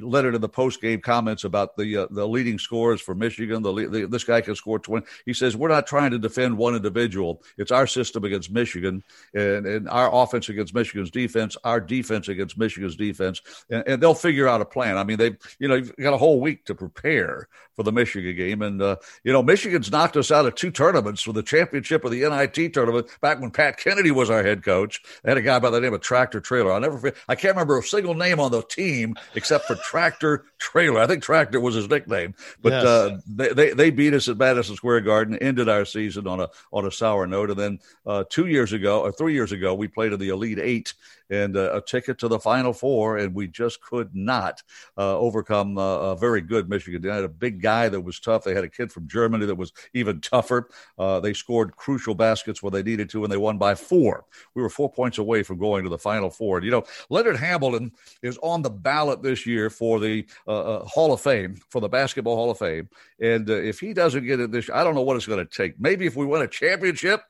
Leonard 0.00 0.34
in 0.34 0.40
the 0.40 0.48
post 0.48 0.80
game 0.80 1.00
comments 1.00 1.44
about 1.44 1.76
the 1.76 1.96
uh, 1.96 2.06
the 2.10 2.26
leading 2.26 2.58
scores 2.58 3.00
for 3.00 3.14
Michigan. 3.14 3.62
The, 3.62 3.88
the, 3.88 4.06
this 4.06 4.24
guy 4.24 4.40
can 4.40 4.56
score 4.56 4.78
twenty. 4.78 5.06
He 5.24 5.32
says 5.32 5.56
we're 5.56 5.68
not 5.68 5.86
trying 5.86 6.10
to 6.10 6.18
defend 6.18 6.56
one 6.56 6.74
individual. 6.74 7.42
It's 7.56 7.70
our 7.70 7.86
system 7.86 8.24
against 8.24 8.50
Michigan, 8.50 9.04
and 9.34 9.66
and 9.66 9.88
our 9.88 10.12
offense 10.12 10.48
against 10.48 10.74
Michigan's 10.74 11.10
defense, 11.10 11.56
our 11.62 11.80
defense 11.80 12.28
against 12.28 12.58
Michigan's 12.58 12.96
defense 12.96 13.42
and, 13.70 13.75
and, 13.86 14.02
they'll 14.02 14.14
figure 14.14 14.48
out 14.48 14.60
a 14.60 14.64
plan. 14.64 14.96
I 14.96 15.04
mean, 15.04 15.18
they've 15.18 15.36
you 15.58 15.68
know 15.68 15.74
you've 15.74 15.96
got 15.96 16.14
a 16.14 16.18
whole 16.18 16.40
week 16.40 16.64
to 16.66 16.74
prepare 16.74 17.48
for 17.74 17.82
the 17.82 17.92
Michigan 17.92 18.34
game, 18.34 18.62
and 18.62 18.80
uh, 18.80 18.96
you 19.22 19.32
know 19.32 19.42
Michigan's 19.42 19.90
knocked 19.90 20.16
us 20.16 20.30
out 20.30 20.46
of 20.46 20.54
two 20.54 20.70
tournaments 20.70 21.22
for 21.22 21.32
the 21.32 21.42
championship 21.42 22.04
of 22.04 22.10
the 22.10 22.20
NIT 22.20 22.72
tournament 22.72 23.08
back 23.20 23.40
when 23.40 23.50
Pat 23.50 23.78
Kennedy 23.78 24.10
was 24.10 24.30
our 24.30 24.42
head 24.42 24.64
coach. 24.64 25.02
They 25.22 25.30
had 25.30 25.38
a 25.38 25.42
guy 25.42 25.58
by 25.58 25.70
the 25.70 25.80
name 25.80 25.92
of 25.92 26.00
Tractor 26.00 26.40
Traylor. 26.40 26.72
I'll 26.72 26.80
never 26.80 27.12
I 27.28 27.34
can't 27.34 27.54
remember 27.54 27.78
a 27.78 27.82
single 27.82 28.14
name 28.14 28.40
on 28.40 28.50
the 28.50 28.62
team 28.62 29.14
except 29.34 29.66
for 29.66 29.76
Tractor 29.76 30.46
Traylor. 30.58 31.00
I 31.00 31.06
think 31.06 31.22
Tractor 31.22 31.60
was 31.60 31.74
his 31.74 31.88
nickname, 31.88 32.34
but 32.62 32.72
yes. 32.72 32.84
uh, 32.84 33.18
they, 33.26 33.48
they, 33.52 33.70
they 33.72 33.90
beat 33.90 34.14
us 34.14 34.28
at 34.28 34.38
Madison 34.38 34.76
Square 34.76 35.02
Garden, 35.02 35.36
ended 35.38 35.68
our 35.68 35.84
season 35.84 36.26
on 36.26 36.40
a 36.40 36.48
on 36.72 36.86
a 36.86 36.90
sour 36.90 37.26
note, 37.26 37.50
and 37.50 37.58
then 37.58 37.78
uh, 38.06 38.24
two 38.28 38.46
years 38.46 38.72
ago 38.72 39.00
or 39.00 39.12
three 39.12 39.34
years 39.34 39.52
ago 39.52 39.74
we 39.74 39.88
played 39.88 40.12
in 40.12 40.18
the 40.18 40.30
Elite 40.30 40.58
Eight 40.58 40.94
and 41.30 41.56
uh, 41.56 41.72
a 41.74 41.80
ticket 41.80 42.18
to 42.18 42.28
the 42.28 42.38
Final 42.38 42.72
Four, 42.72 43.18
and 43.18 43.34
we 43.34 43.46
just 43.46 43.80
could 43.80 44.14
not 44.14 44.62
uh, 44.96 45.18
overcome 45.18 45.78
uh, 45.78 45.98
a 45.98 46.16
very 46.16 46.40
good 46.40 46.68
Michigan. 46.68 47.02
They 47.02 47.08
had 47.08 47.24
a 47.24 47.28
big 47.28 47.60
guy 47.60 47.88
that 47.88 48.00
was 48.00 48.20
tough. 48.20 48.44
They 48.44 48.54
had 48.54 48.64
a 48.64 48.68
kid 48.68 48.92
from 48.92 49.08
Germany 49.08 49.46
that 49.46 49.54
was 49.54 49.72
even 49.94 50.20
tougher. 50.20 50.68
They 50.98 51.32
scored 51.32 51.76
crucial 51.76 52.14
baskets 52.14 52.62
when 52.62 52.72
they 52.72 52.82
needed 52.82 53.10
to, 53.10 53.24
and 53.24 53.32
they 53.32 53.36
won 53.36 53.58
by 53.58 53.74
four. 53.74 54.24
We 54.54 54.62
were 54.62 54.70
four 54.70 54.90
points 54.90 55.18
away 55.18 55.42
from 55.42 55.58
going 55.58 55.84
to 55.84 55.90
the 55.90 55.98
Final 55.98 56.30
Four. 56.30 56.58
And, 56.58 56.64
you 56.64 56.70
know, 56.70 56.84
Leonard 57.10 57.36
Hamilton 57.36 57.92
is 58.22 58.38
on 58.42 58.62
the 58.62 58.70
ballot 58.70 59.22
this 59.22 59.46
year 59.46 59.70
for 59.70 60.00
the 60.00 60.26
Hall 60.46 61.12
of 61.12 61.20
Fame, 61.20 61.56
for 61.70 61.80
the 61.80 61.88
Basketball 61.88 62.36
Hall 62.36 62.50
of 62.50 62.58
Fame. 62.58 62.88
And 63.20 63.48
if 63.48 63.80
he 63.80 63.92
doesn't 63.92 64.26
get 64.26 64.40
it 64.40 64.52
this 64.52 64.68
year, 64.68 64.76
I 64.76 64.84
don't 64.84 64.94
know 64.94 65.02
what 65.02 65.16
it's 65.16 65.26
going 65.26 65.46
to 65.46 65.56
take. 65.56 65.80
Maybe 65.80 66.06
if 66.06 66.16
we 66.16 66.26
win 66.26 66.42
a 66.42 66.48
championship, 66.48 67.22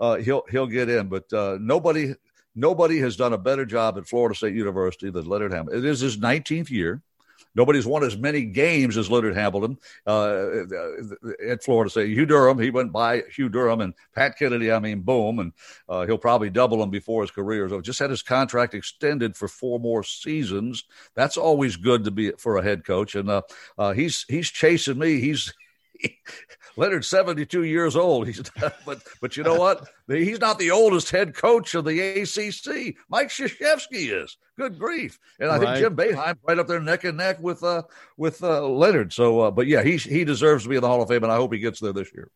uh, 0.00 0.16
he'll 0.16 0.44
he'll 0.50 0.66
get 0.66 0.88
in. 0.88 1.08
But 1.08 1.32
uh, 1.32 1.58
nobody 1.60 2.14
Nobody 2.54 2.98
has 3.00 3.16
done 3.16 3.32
a 3.32 3.38
better 3.38 3.64
job 3.64 3.96
at 3.98 4.06
Florida 4.06 4.34
State 4.34 4.54
University 4.54 5.10
than 5.10 5.26
Leonard 5.26 5.52
Hamilton. 5.52 5.78
It 5.78 5.84
is 5.84 6.00
his 6.00 6.18
19th 6.18 6.70
year. 6.70 7.02
Nobody's 7.54 7.86
won 7.86 8.02
as 8.02 8.16
many 8.16 8.42
games 8.42 8.96
as 8.96 9.10
Leonard 9.10 9.34
Hamilton 9.34 9.76
uh, 10.06 10.62
at 11.46 11.62
Florida 11.62 11.90
State. 11.90 12.08
Hugh 12.08 12.24
Durham, 12.24 12.58
he 12.58 12.70
went 12.70 12.92
by 12.92 13.22
Hugh 13.34 13.50
Durham 13.50 13.82
and 13.82 13.94
Pat 14.14 14.38
Kennedy. 14.38 14.72
I 14.72 14.78
mean, 14.78 15.00
boom, 15.00 15.38
and 15.38 15.52
uh, 15.88 16.06
he'll 16.06 16.16
probably 16.16 16.48
double 16.48 16.82
him 16.82 16.88
before 16.88 17.22
his 17.22 17.30
career 17.30 17.66
is 17.66 17.72
over. 17.72 17.82
Just 17.82 17.98
had 17.98 18.10
his 18.10 18.22
contract 18.22 18.74
extended 18.74 19.36
for 19.36 19.48
four 19.48 19.78
more 19.78 20.02
seasons. 20.02 20.84
That's 21.14 21.36
always 21.36 21.76
good 21.76 22.04
to 22.04 22.10
be 22.10 22.32
for 22.38 22.56
a 22.56 22.62
head 22.62 22.84
coach, 22.84 23.14
and 23.14 23.28
uh, 23.28 23.42
uh 23.76 23.92
he's 23.92 24.24
he's 24.28 24.48
chasing 24.48 24.98
me. 24.98 25.20
He's 25.20 25.52
Leonard's 26.76 27.08
72 27.08 27.64
years 27.64 27.96
old. 27.96 28.26
He's 28.26 28.42
but 28.86 29.02
but 29.20 29.36
you 29.36 29.42
know 29.42 29.56
what? 29.56 29.86
He's 30.08 30.40
not 30.40 30.58
the 30.58 30.70
oldest 30.70 31.10
head 31.10 31.34
coach 31.34 31.74
of 31.74 31.84
the 31.84 32.00
ACC. 32.00 32.96
Mike 33.08 33.28
Krzyzewski 33.28 34.22
is. 34.22 34.36
Good 34.58 34.78
grief! 34.78 35.18
And 35.40 35.50
I 35.50 35.58
right. 35.58 35.78
think 35.78 35.78
Jim 35.78 35.96
Boeheim 35.96 36.36
right 36.46 36.58
up 36.58 36.68
there 36.68 36.80
neck 36.80 37.04
and 37.04 37.16
neck 37.16 37.40
with 37.40 37.62
uh 37.62 37.82
with 38.16 38.42
uh, 38.42 38.66
Leonard. 38.66 39.12
So, 39.12 39.40
uh, 39.40 39.50
but 39.50 39.66
yeah, 39.66 39.82
he 39.82 39.96
he 39.96 40.24
deserves 40.24 40.64
to 40.64 40.68
be 40.68 40.76
in 40.76 40.82
the 40.82 40.88
Hall 40.88 41.02
of 41.02 41.08
Fame, 41.08 41.22
and 41.22 41.32
I 41.32 41.36
hope 41.36 41.52
he 41.52 41.58
gets 41.58 41.80
there 41.80 41.92
this 41.92 42.12
year. 42.14 42.30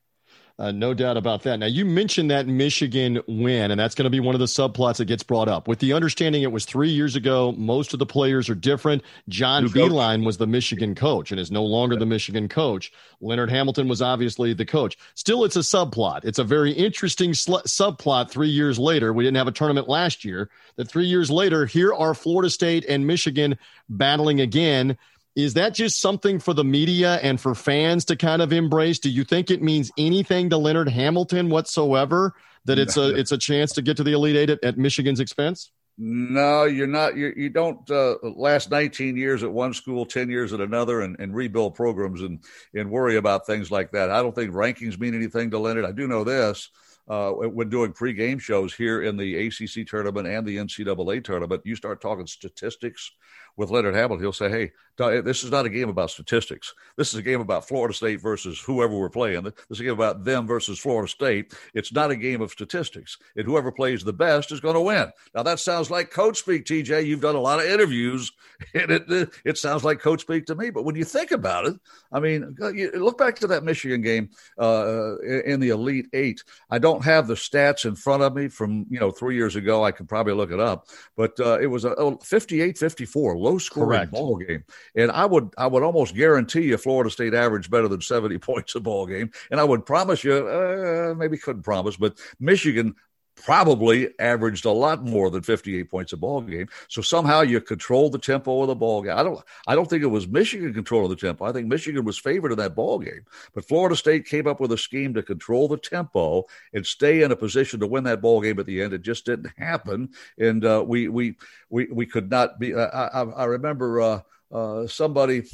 Uh, 0.59 0.73
no 0.73 0.95
doubt 0.95 1.19
about 1.19 1.43
that. 1.43 1.59
Now, 1.59 1.67
you 1.67 1.85
mentioned 1.85 2.31
that 2.31 2.47
Michigan 2.47 3.21
win, 3.29 3.71
and 3.71 3.79
that's 3.79 3.95
going 3.95 4.05
to 4.05 4.11
be 4.11 4.21
one 4.21 4.35
of 4.35 4.39
the 4.39 4.47
subplots 4.47 4.97
that 4.97 5.05
gets 5.05 5.23
brought 5.23 5.49
up. 5.49 5.69
With 5.69 5.81
the 5.81 5.93
understanding 5.93 6.43
it 6.43 6.51
was 6.51 6.65
three 6.65 6.89
years 6.89 7.15
ago, 7.15 7.53
most 7.59 7.93
of 7.93 7.99
the 7.99 8.07
players 8.07 8.49
are 8.49 8.55
different. 8.55 9.03
John 9.29 9.69
Beilein 9.69 10.25
was 10.25 10.39
the 10.39 10.47
Michigan 10.47 10.95
coach 10.95 11.31
and 11.31 11.39
is 11.39 11.51
no 11.51 11.63
longer 11.63 11.97
the 11.97 12.07
Michigan 12.07 12.49
coach. 12.49 12.91
Leonard 13.21 13.51
Hamilton 13.51 13.87
was 13.87 14.01
obviously 14.01 14.55
the 14.55 14.65
coach. 14.65 14.97
Still, 15.15 15.45
it's 15.45 15.57
a 15.57 15.61
subplot. 15.61 16.25
It's 16.25 16.39
a 16.39 16.45
very 16.45 16.73
interesting 16.73 17.35
sl- 17.35 17.57
subplot 17.67 18.31
three 18.31 18.49
years 18.49 18.79
later. 18.79 19.13
We 19.13 19.25
didn't 19.25 19.37
have 19.37 19.49
a 19.49 19.53
tournament 19.53 19.91
last 19.91 20.25
year. 20.25 20.49
That 20.77 20.89
three 20.89 21.07
years 21.07 21.31
later, 21.31 21.67
here 21.67 21.93
are 21.93 22.15
Florida 22.15 22.49
State 22.49 22.87
and 22.89 23.07
Michigan 23.07 23.59
battling 23.91 24.41
again 24.41 24.97
is 25.37 25.53
that 25.55 25.75
just 25.75 26.01
something 26.01 26.39
for 26.39 26.55
the 26.55 26.65
media 26.65 27.21
and 27.23 27.39
for 27.39 27.55
fans 27.55 28.07
to 28.07 28.17
kind 28.17 28.41
of 28.41 28.53
embrace? 28.55 28.99
Do 28.99 29.11
you 29.11 29.23
think 29.23 29.51
it 29.51 29.63
means 29.63 29.93
anything 29.99 30.49
to 30.51 30.57
Leonard 30.57 30.89
Hamilton 30.89 31.51
whatsoever 31.51 32.35
that 32.65 32.79
it's 32.79 32.97
a 32.97 33.15
it's 33.15 33.33
a 33.33 33.39
chance 33.39 33.73
to 33.75 33.83
get 33.83 33.99
to 33.99 34.03
the 34.03 34.13
Elite 34.13 34.37
Eight 34.37 34.51
at, 34.51 34.65
at 34.65 34.79
Michigan's 34.79 35.21
expense? 35.21 35.71
No, 35.99 36.65
you're 36.65 36.87
not. 36.87 37.17
You're, 37.17 37.39
you 37.39 37.51
don't 37.51 37.89
uh, 37.91 38.17
last 38.23 38.71
19 38.71 39.17
years 39.17 39.43
at 39.43 39.51
one 39.53 39.73
school, 39.73 40.05
10 40.05 40.29
years 40.29 40.53
at 40.53 40.61
another, 40.61 41.03
and, 41.03 41.17
and 41.19 41.35
rebuild 41.35 41.75
programs 41.75 42.23
and 42.23 42.43
and 42.75 42.91
worry 42.91 43.17
about 43.17 43.47
things 43.47 43.71
like 43.71 43.93
that. 43.93 44.11
I 44.11 44.23
don't 44.23 44.35
think 44.35 44.53
rankings 44.53 44.99
mean 44.99 45.15
anything 45.15 45.51
to 45.51 45.59
Leonard. 45.59 45.85
I 45.85 45.93
do 45.93 46.09
know 46.09 46.25
this. 46.25 46.71
Uh, 47.09 47.31
when 47.31 47.69
doing 47.69 47.93
pre-game 47.93 48.37
shows 48.37 48.75
here 48.75 49.03
in 49.03 49.17
the 49.17 49.47
ACC 49.47 49.87
tournament 49.87 50.27
and 50.27 50.45
the 50.45 50.57
NCAA 50.57 51.23
tournament, 51.23 51.63
you 51.65 51.77
start 51.77 52.01
talking 52.01 52.27
statistics 52.27 53.13
with 53.57 53.71
Leonard 53.71 53.95
Hamilton, 53.95 54.23
he'll 54.23 54.33
say, 54.33 54.51
"Hey, 54.51 54.73
This 54.99 55.45
is 55.45 55.51
not 55.51 55.67
a 55.67 55.69
game 55.69 55.91
about 55.91 56.11
statistics. 56.11 56.73
This 56.97 57.13
is 57.13 57.19
a 57.19 57.23
game 57.23 57.41
about 57.43 57.69
Florida 57.69 57.93
State 57.93 58.21
versus 58.21 58.59
whoever 58.59 58.97
we're 58.99 59.11
playing. 59.11 59.45
This 59.45 59.55
is 59.71 59.81
a 59.81 59.85
game 59.85 59.93
about 59.93 60.25
them 60.25 60.47
versus 60.47 60.79
Florida 60.79 61.09
State. 61.09 61.55
It's 61.75 61.93
not 61.93 62.11
a 62.11 62.17
game 62.17 62.41
of 62.41 62.51
statistics. 62.51 63.19
And 63.37 63.45
whoever 63.45 63.71
plays 63.71 64.03
the 64.03 64.15
best 64.15 64.53
is 64.53 64.61
going 64.61 64.75
to 64.75 64.81
win. 64.81 65.13
Now, 65.35 65.43
that 65.43 65.61
sounds 65.61 65.91
like 65.91 66.11
coach 66.11 66.39
speak, 66.39 66.65
TJ. 66.65 67.05
You've 67.05 67.21
done 67.21 67.35
a 67.35 67.41
lot 67.41 67.61
of 67.61 67.67
interviews, 67.67 68.33
and 68.75 68.91
it, 68.91 69.29
it 69.45 69.59
sounds 69.59 69.85
like 69.85 70.01
coach 70.01 70.23
speak 70.23 70.47
to 70.47 70.55
me. 70.55 70.71
But 70.71 70.85
when 70.85 70.97
you 70.97 71.05
think 71.05 71.31
about 71.31 71.67
it, 71.67 71.75
I 72.11 72.21
mean, 72.21 72.57
look 72.59 73.19
back 73.19 73.37
to 73.41 73.47
that 73.49 73.65
Michigan 73.65 74.01
game 74.01 74.31
uh, 74.59 75.19
in 75.19 75.61
the 75.61 75.71
Elite 75.71 76.09
Eight. 76.15 76.43
I 76.71 76.79
don't 76.79 77.05
have 77.05 77.27
the 77.27 77.35
stats 77.35 77.85
in 77.85 77.97
front 77.97 78.23
of 78.23 78.35
me 78.35 78.49
from, 78.49 78.87
you 78.89 78.99
know, 78.99 79.11
three 79.11 79.37
years 79.37 79.57
ago. 79.57 79.85
I 79.85 79.93
could 79.93 80.09
probably 80.09 80.33
look 80.33 80.53
it 80.53 80.61
up. 80.61 80.87
But 81.17 81.39
uh, 81.39 81.59
it 81.61 81.67
was 81.67 81.85
a 81.85 82.17
58 82.23 82.79
54, 82.79 83.37
low 83.47 83.59
scoring 83.59 84.09
ball 84.09 84.37
game. 84.37 84.65
And 84.95 85.11
I 85.11 85.25
would 85.25 85.55
I 85.57 85.67
would 85.67 85.83
almost 85.83 86.15
guarantee 86.15 86.63
you 86.63 86.77
Florida 86.77 87.11
State 87.11 87.35
averaged 87.35 87.71
better 87.71 87.89
than 87.89 88.01
70 88.01 88.39
points 88.51 88.75
a 88.75 88.81
ball 88.81 89.07
game. 89.07 89.31
And 89.51 89.61
I 89.61 89.65
would 89.65 89.87
promise 89.87 90.25
you, 90.25 90.35
uh, 90.35 91.15
maybe 91.17 91.39
couldn't 91.39 91.63
promise, 91.63 91.97
but 91.97 92.19
Michigan 92.41 92.95
probably 93.37 94.09
averaged 94.19 94.65
a 94.65 94.71
lot 94.71 95.05
more 95.05 95.31
than 95.31 95.43
58 95.43 95.91
points 95.91 96.13
a 96.13 96.17
ball 96.17 96.41
game. 96.41 96.69
So 96.89 97.03
somehow 97.03 97.43
you 97.43 97.61
control 97.61 98.11
the 98.11 98.19
tempo 98.19 98.63
of 98.63 98.69
the 98.69 98.75
ball 98.75 99.03
game. 99.03 99.17
I 99.17 99.23
don't 99.23 99.41
I 99.67 99.75
don't 99.75 99.89
think 99.89 100.03
it 100.03 100.07
was 100.07 100.27
Michigan 100.27 100.73
controlling 100.75 101.11
the 101.11 101.17
tempo. 101.17 101.45
I 101.45 101.53
think 101.53 101.69
Michigan 101.69 102.05
was 102.05 102.19
favored 102.19 102.53
in 102.53 102.59
that 102.59 102.75
ball 102.75 102.99
game. 102.99 103.25
But 103.55 103.67
Florida 103.67 103.95
State 103.95 104.27
came 104.27 104.47
up 104.47 104.59
with 104.59 104.73
a 104.73 104.79
scheme 104.79 105.15
to 105.15 105.23
control 105.23 105.69
the 105.69 105.77
tempo 105.77 106.45
and 106.73 106.85
stay 106.85 107.23
in 107.23 107.31
a 107.31 107.37
position 107.37 107.81
to 107.81 107.87
win 107.87 108.05
that 108.05 108.21
ball 108.21 108.41
game 108.41 108.59
at 108.59 108.67
the 108.67 108.83
end. 108.83 108.93
It 108.93 109.03
just 109.03 109.27
didn't 109.27 109.53
happen, 109.57 110.11
and 110.39 110.65
uh, 110.65 110.85
we 110.87 111.09
we 111.09 111.37
we 111.69 111.87
we 111.87 112.07
could 112.07 112.31
not 112.31 112.59
be. 112.59 112.75
I, 112.75 113.23
I 113.23 113.45
remember 113.45 114.01
uh, 114.01 114.21
uh, 114.51 114.87
somebody. 114.87 115.45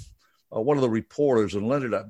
Uh, 0.54 0.60
one 0.60 0.76
of 0.76 0.82
the 0.82 0.90
reporters, 0.90 1.54
and 1.54 1.66
Leonard, 1.66 1.94
uh, 1.94 2.02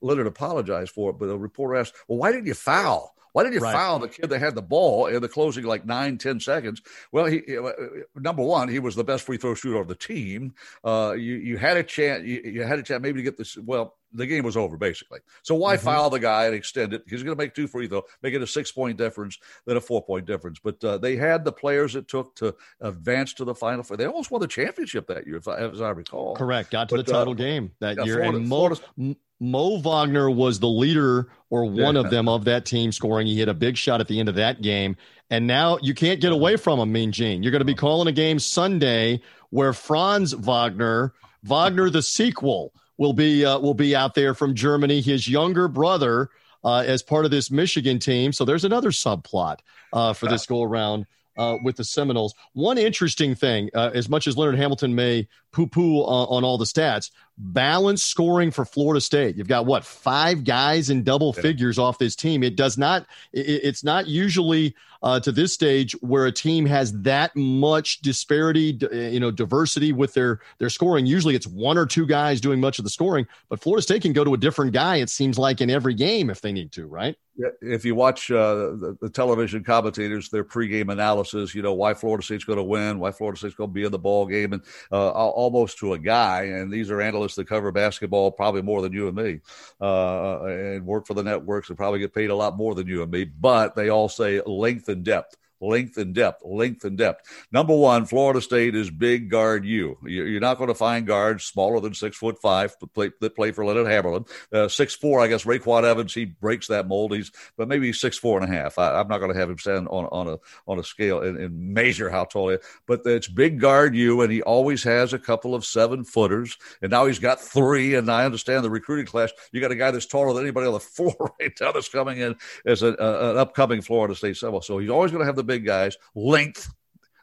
Leonard 0.00 0.26
apologized 0.26 0.92
for 0.92 1.10
it, 1.10 1.18
but 1.18 1.26
a 1.26 1.36
reporter 1.36 1.76
asked, 1.76 1.92
"Well, 2.08 2.16
why 2.16 2.32
didn't 2.32 2.46
you 2.46 2.54
foul?" 2.54 3.14
Why 3.36 3.42
did 3.42 3.52
you 3.52 3.60
right. 3.60 3.74
foul 3.74 3.98
the 3.98 4.08
kid 4.08 4.30
that 4.30 4.38
had 4.38 4.54
the 4.54 4.62
ball 4.62 5.08
in 5.08 5.20
the 5.20 5.28
closing 5.28 5.64
like 5.64 5.84
nine, 5.84 6.16
ten 6.16 6.40
seconds? 6.40 6.80
Well, 7.12 7.26
he 7.26 7.42
uh, 7.58 7.70
number 8.14 8.42
one, 8.42 8.66
he 8.66 8.78
was 8.78 8.94
the 8.94 9.04
best 9.04 9.24
free 9.26 9.36
throw 9.36 9.52
shooter 9.52 9.78
of 9.78 9.88
the 9.88 9.94
team. 9.94 10.54
Uh, 10.82 11.14
you 11.18 11.34
you 11.34 11.58
had 11.58 11.76
a 11.76 11.82
chance. 11.82 12.24
You, 12.24 12.40
you, 12.42 12.62
had 12.62 12.78
a 12.78 12.82
chance 12.82 13.02
maybe 13.02 13.18
to 13.18 13.22
get 13.22 13.36
this. 13.36 13.58
Well, 13.58 13.98
the 14.14 14.26
game 14.26 14.42
was 14.42 14.56
over 14.56 14.78
basically. 14.78 15.20
So 15.42 15.54
why 15.54 15.76
mm-hmm. 15.76 15.84
foul 15.84 16.08
the 16.08 16.18
guy 16.18 16.46
and 16.46 16.54
extend 16.54 16.94
it? 16.94 17.02
He's 17.06 17.22
going 17.22 17.36
to 17.36 17.42
make 17.42 17.54
two 17.54 17.66
free 17.66 17.86
throw, 17.88 18.04
make 18.22 18.32
it 18.32 18.40
a 18.40 18.46
six 18.46 18.72
point 18.72 18.96
difference 18.96 19.38
than 19.66 19.76
a 19.76 19.82
four 19.82 20.02
point 20.02 20.24
difference. 20.24 20.58
But 20.58 20.82
uh, 20.82 20.96
they 20.96 21.16
had 21.16 21.44
the 21.44 21.52
players 21.52 21.94
it 21.94 22.08
took 22.08 22.34
to 22.36 22.54
advance 22.80 23.34
to 23.34 23.44
the 23.44 23.54
final. 23.54 23.82
Four. 23.82 23.98
They 23.98 24.06
almost 24.06 24.30
won 24.30 24.40
the 24.40 24.48
championship 24.48 25.08
that 25.08 25.26
year, 25.26 25.42
I, 25.46 25.56
as 25.56 25.82
I 25.82 25.90
recall. 25.90 26.36
Correct. 26.36 26.70
Got 26.70 26.88
to 26.88 26.96
but, 26.96 27.04
the 27.04 27.12
title 27.12 27.34
uh, 27.34 27.36
game 27.36 27.72
that 27.80 27.98
yeah, 27.98 28.04
year. 28.04 28.14
Florida, 28.14 28.38
and 28.38 28.48
Mo, 28.48 29.16
Mo 29.38 29.78
Wagner 29.78 30.30
was 30.30 30.60
the 30.60 30.68
leader 30.68 31.28
or 31.50 31.64
one 31.64 31.94
yeah. 31.94 32.00
of 32.00 32.10
them 32.10 32.28
of 32.28 32.44
that 32.44 32.64
team 32.64 32.92
scoring. 32.92 33.26
He 33.26 33.36
hit 33.36 33.48
a 33.48 33.54
big 33.54 33.76
shot 33.76 34.00
at 34.00 34.08
the 34.08 34.18
end 34.18 34.28
of 34.28 34.36
that 34.36 34.62
game. 34.62 34.96
And 35.30 35.46
now 35.46 35.78
you 35.82 35.94
can't 35.94 36.20
get 36.20 36.32
away 36.32 36.56
from 36.56 36.78
him, 36.78 36.92
Mean 36.92 37.12
Gene. 37.12 37.42
You're 37.42 37.52
going 37.52 37.60
to 37.60 37.66
be 37.66 37.74
calling 37.74 38.08
a 38.08 38.12
game 38.12 38.38
Sunday 38.38 39.20
where 39.50 39.72
Franz 39.72 40.34
Wagner, 40.34 41.12
Wagner 41.42 41.90
the 41.90 42.02
sequel, 42.02 42.72
will 42.96 43.12
be 43.12 43.44
uh, 43.44 43.58
will 43.58 43.74
be 43.74 43.94
out 43.94 44.14
there 44.14 44.34
from 44.34 44.54
Germany. 44.54 45.00
His 45.00 45.28
younger 45.28 45.68
brother 45.68 46.30
uh, 46.64 46.84
as 46.86 47.02
part 47.02 47.24
of 47.24 47.30
this 47.30 47.50
Michigan 47.50 47.98
team. 47.98 48.32
So 48.32 48.44
there's 48.44 48.64
another 48.64 48.90
subplot 48.90 49.58
uh, 49.92 50.12
for 50.12 50.28
this 50.28 50.46
go 50.46 50.62
around 50.62 51.06
uh, 51.36 51.56
with 51.62 51.76
the 51.76 51.84
Seminoles. 51.84 52.34
One 52.54 52.78
interesting 52.78 53.34
thing, 53.34 53.70
uh, 53.74 53.90
as 53.94 54.08
much 54.08 54.26
as 54.26 54.36
Leonard 54.36 54.56
Hamilton 54.56 54.94
may 54.94 55.28
poo 55.52 55.66
poo 55.66 56.02
on, 56.02 56.26
on, 56.28 56.44
all 56.44 56.58
the 56.58 56.64
stats, 56.64 57.10
balanced 57.38 58.06
scoring 58.06 58.50
for 58.50 58.64
Florida 58.64 59.00
State. 59.00 59.36
You've 59.36 59.48
got 59.48 59.66
what 59.66 59.84
five 59.84 60.44
guys 60.44 60.90
in 60.90 61.02
double 61.02 61.32
yeah. 61.36 61.42
figures 61.42 61.78
off 61.78 61.98
this 61.98 62.16
team. 62.16 62.42
It 62.42 62.56
does 62.56 62.78
not. 62.78 63.06
It, 63.32 63.64
it's 63.64 63.84
not 63.84 64.06
usually 64.06 64.74
uh, 65.02 65.20
to 65.20 65.32
this 65.32 65.52
stage 65.52 65.92
where 66.00 66.26
a 66.26 66.32
team 66.32 66.66
has 66.66 66.92
that 67.02 67.34
much 67.36 68.00
disparity, 68.00 68.78
you 68.92 69.20
know, 69.20 69.30
diversity 69.30 69.92
with 69.92 70.14
their 70.14 70.40
their 70.58 70.70
scoring. 70.70 71.06
Usually, 71.06 71.34
it's 71.34 71.46
one 71.46 71.78
or 71.78 71.86
two 71.86 72.06
guys 72.06 72.40
doing 72.40 72.60
much 72.60 72.78
of 72.78 72.84
the 72.84 72.90
scoring. 72.90 73.26
But 73.48 73.60
Florida 73.60 73.82
State 73.82 74.02
can 74.02 74.12
go 74.12 74.24
to 74.24 74.34
a 74.34 74.38
different 74.38 74.72
guy. 74.72 74.96
It 74.96 75.10
seems 75.10 75.38
like 75.38 75.60
in 75.60 75.70
every 75.70 75.94
game 75.94 76.30
if 76.30 76.40
they 76.40 76.52
need 76.52 76.72
to, 76.72 76.86
right? 76.86 77.16
if 77.60 77.84
you 77.84 77.94
watch 77.94 78.30
uh, 78.30 78.54
the, 78.54 78.96
the, 79.00 79.10
television 79.10 79.62
commentators, 79.62 80.30
their 80.30 80.44
pregame 80.44 80.90
analysis, 80.90 81.54
you 81.54 81.62
know 81.62 81.74
why 81.74 81.92
Florida 81.92 82.24
State's 82.24 82.44
going 82.44 82.58
to 82.58 82.62
win, 82.62 82.98
why 82.98 83.10
Florida 83.10 83.38
State's 83.38 83.54
going 83.54 83.70
to 83.70 83.74
be 83.74 83.84
in 83.84 83.92
the 83.92 83.98
ball 83.98 84.26
game, 84.26 84.54
and 84.54 84.62
uh, 84.90 85.10
almost 85.10 85.78
to 85.78 85.92
a 85.92 85.98
guy. 85.98 86.44
And 86.44 86.72
these 86.72 86.90
are 86.90 87.00
analysts 87.00 87.25
that 87.34 87.48
cover 87.48 87.72
basketball 87.72 88.30
probably 88.30 88.62
more 88.62 88.82
than 88.82 88.92
you 88.92 89.08
and 89.08 89.16
me, 89.16 89.40
uh, 89.80 90.44
and 90.44 90.86
work 90.86 91.06
for 91.06 91.14
the 91.14 91.22
networks 91.22 91.68
and 91.68 91.76
probably 91.76 91.98
get 91.98 92.14
paid 92.14 92.30
a 92.30 92.34
lot 92.34 92.56
more 92.56 92.74
than 92.74 92.86
you 92.86 93.02
and 93.02 93.10
me. 93.10 93.24
But 93.24 93.74
they 93.74 93.88
all 93.88 94.08
say 94.08 94.40
length 94.46 94.88
and 94.88 95.04
depth 95.04 95.36
length 95.60 95.96
and 95.96 96.14
depth, 96.14 96.42
length 96.44 96.84
and 96.84 96.96
depth. 96.96 97.28
Number 97.52 97.76
one, 97.76 98.06
Florida 98.06 98.40
State 98.40 98.74
is 98.74 98.90
big 98.90 99.30
guard 99.30 99.64
you. 99.64 99.96
You're 100.04 100.40
not 100.40 100.58
going 100.58 100.68
to 100.68 100.74
find 100.74 101.06
guards 101.06 101.44
smaller 101.44 101.80
than 101.80 101.94
six 101.94 102.16
foot 102.16 102.40
five 102.40 102.74
that 102.80 102.92
play, 102.94 103.10
that 103.20 103.34
play 103.34 103.52
for 103.52 103.64
Leonard 103.64 103.86
Hamilton. 103.86 104.24
Uh, 104.52 104.68
six 104.68 104.94
four, 104.94 105.20
I 105.20 105.28
guess 105.28 105.44
RayQuan 105.44 105.84
Evans, 105.84 106.14
he 106.14 106.24
breaks 106.24 106.66
that 106.68 106.88
mold. 106.88 107.14
He's 107.14 107.30
but 107.56 107.68
maybe 107.68 107.92
six 107.92 108.18
four 108.18 108.40
and 108.40 108.50
a 108.50 108.54
half. 108.54 108.78
I, 108.78 109.00
am 109.00 109.08
not 109.08 109.18
going 109.18 109.32
to 109.32 109.38
have 109.38 109.50
him 109.50 109.58
stand 109.58 109.88
on, 109.88 110.04
on 110.06 110.28
a 110.28 110.38
on 110.66 110.78
a 110.78 110.84
scale 110.84 111.20
and, 111.20 111.38
and 111.38 111.74
measure 111.74 112.10
how 112.10 112.24
tall 112.24 112.50
he 112.50 112.56
is. 112.56 112.64
But 112.86 113.02
it's 113.04 113.28
big 113.28 113.60
guard 113.60 113.94
you, 113.94 114.20
and 114.22 114.32
he 114.32 114.42
always 114.42 114.82
has 114.84 115.12
a 115.12 115.18
couple 115.18 115.54
of 115.54 115.64
seven 115.64 116.04
footers, 116.04 116.56
and 116.82 116.90
now 116.90 117.06
he's 117.06 117.18
got 117.18 117.40
three. 117.40 117.94
And 117.94 118.10
I 118.10 118.24
understand 118.24 118.64
the 118.64 118.70
recruiting 118.70 119.06
class. 119.06 119.32
You 119.52 119.60
got 119.60 119.72
a 119.72 119.76
guy 119.76 119.90
that's 119.90 120.06
taller 120.06 120.32
than 120.34 120.42
anybody 120.42 120.66
on 120.66 120.74
the 120.74 120.80
floor 120.96 121.34
right 121.40 121.52
now 121.60 121.72
that's 121.72 121.88
coming 121.88 122.18
in 122.18 122.36
as 122.64 122.82
a, 122.82 122.88
a, 122.98 123.30
an 123.30 123.36
upcoming 123.38 123.82
Florida 123.82 124.14
State 124.14 124.36
Seminole. 124.36 124.62
So 124.62 124.78
he's 124.78 124.90
always 124.90 125.10
going 125.10 125.20
to 125.20 125.26
have 125.26 125.36
the 125.36 125.44
big 125.46 125.64
guys, 125.64 125.96
length. 126.14 126.72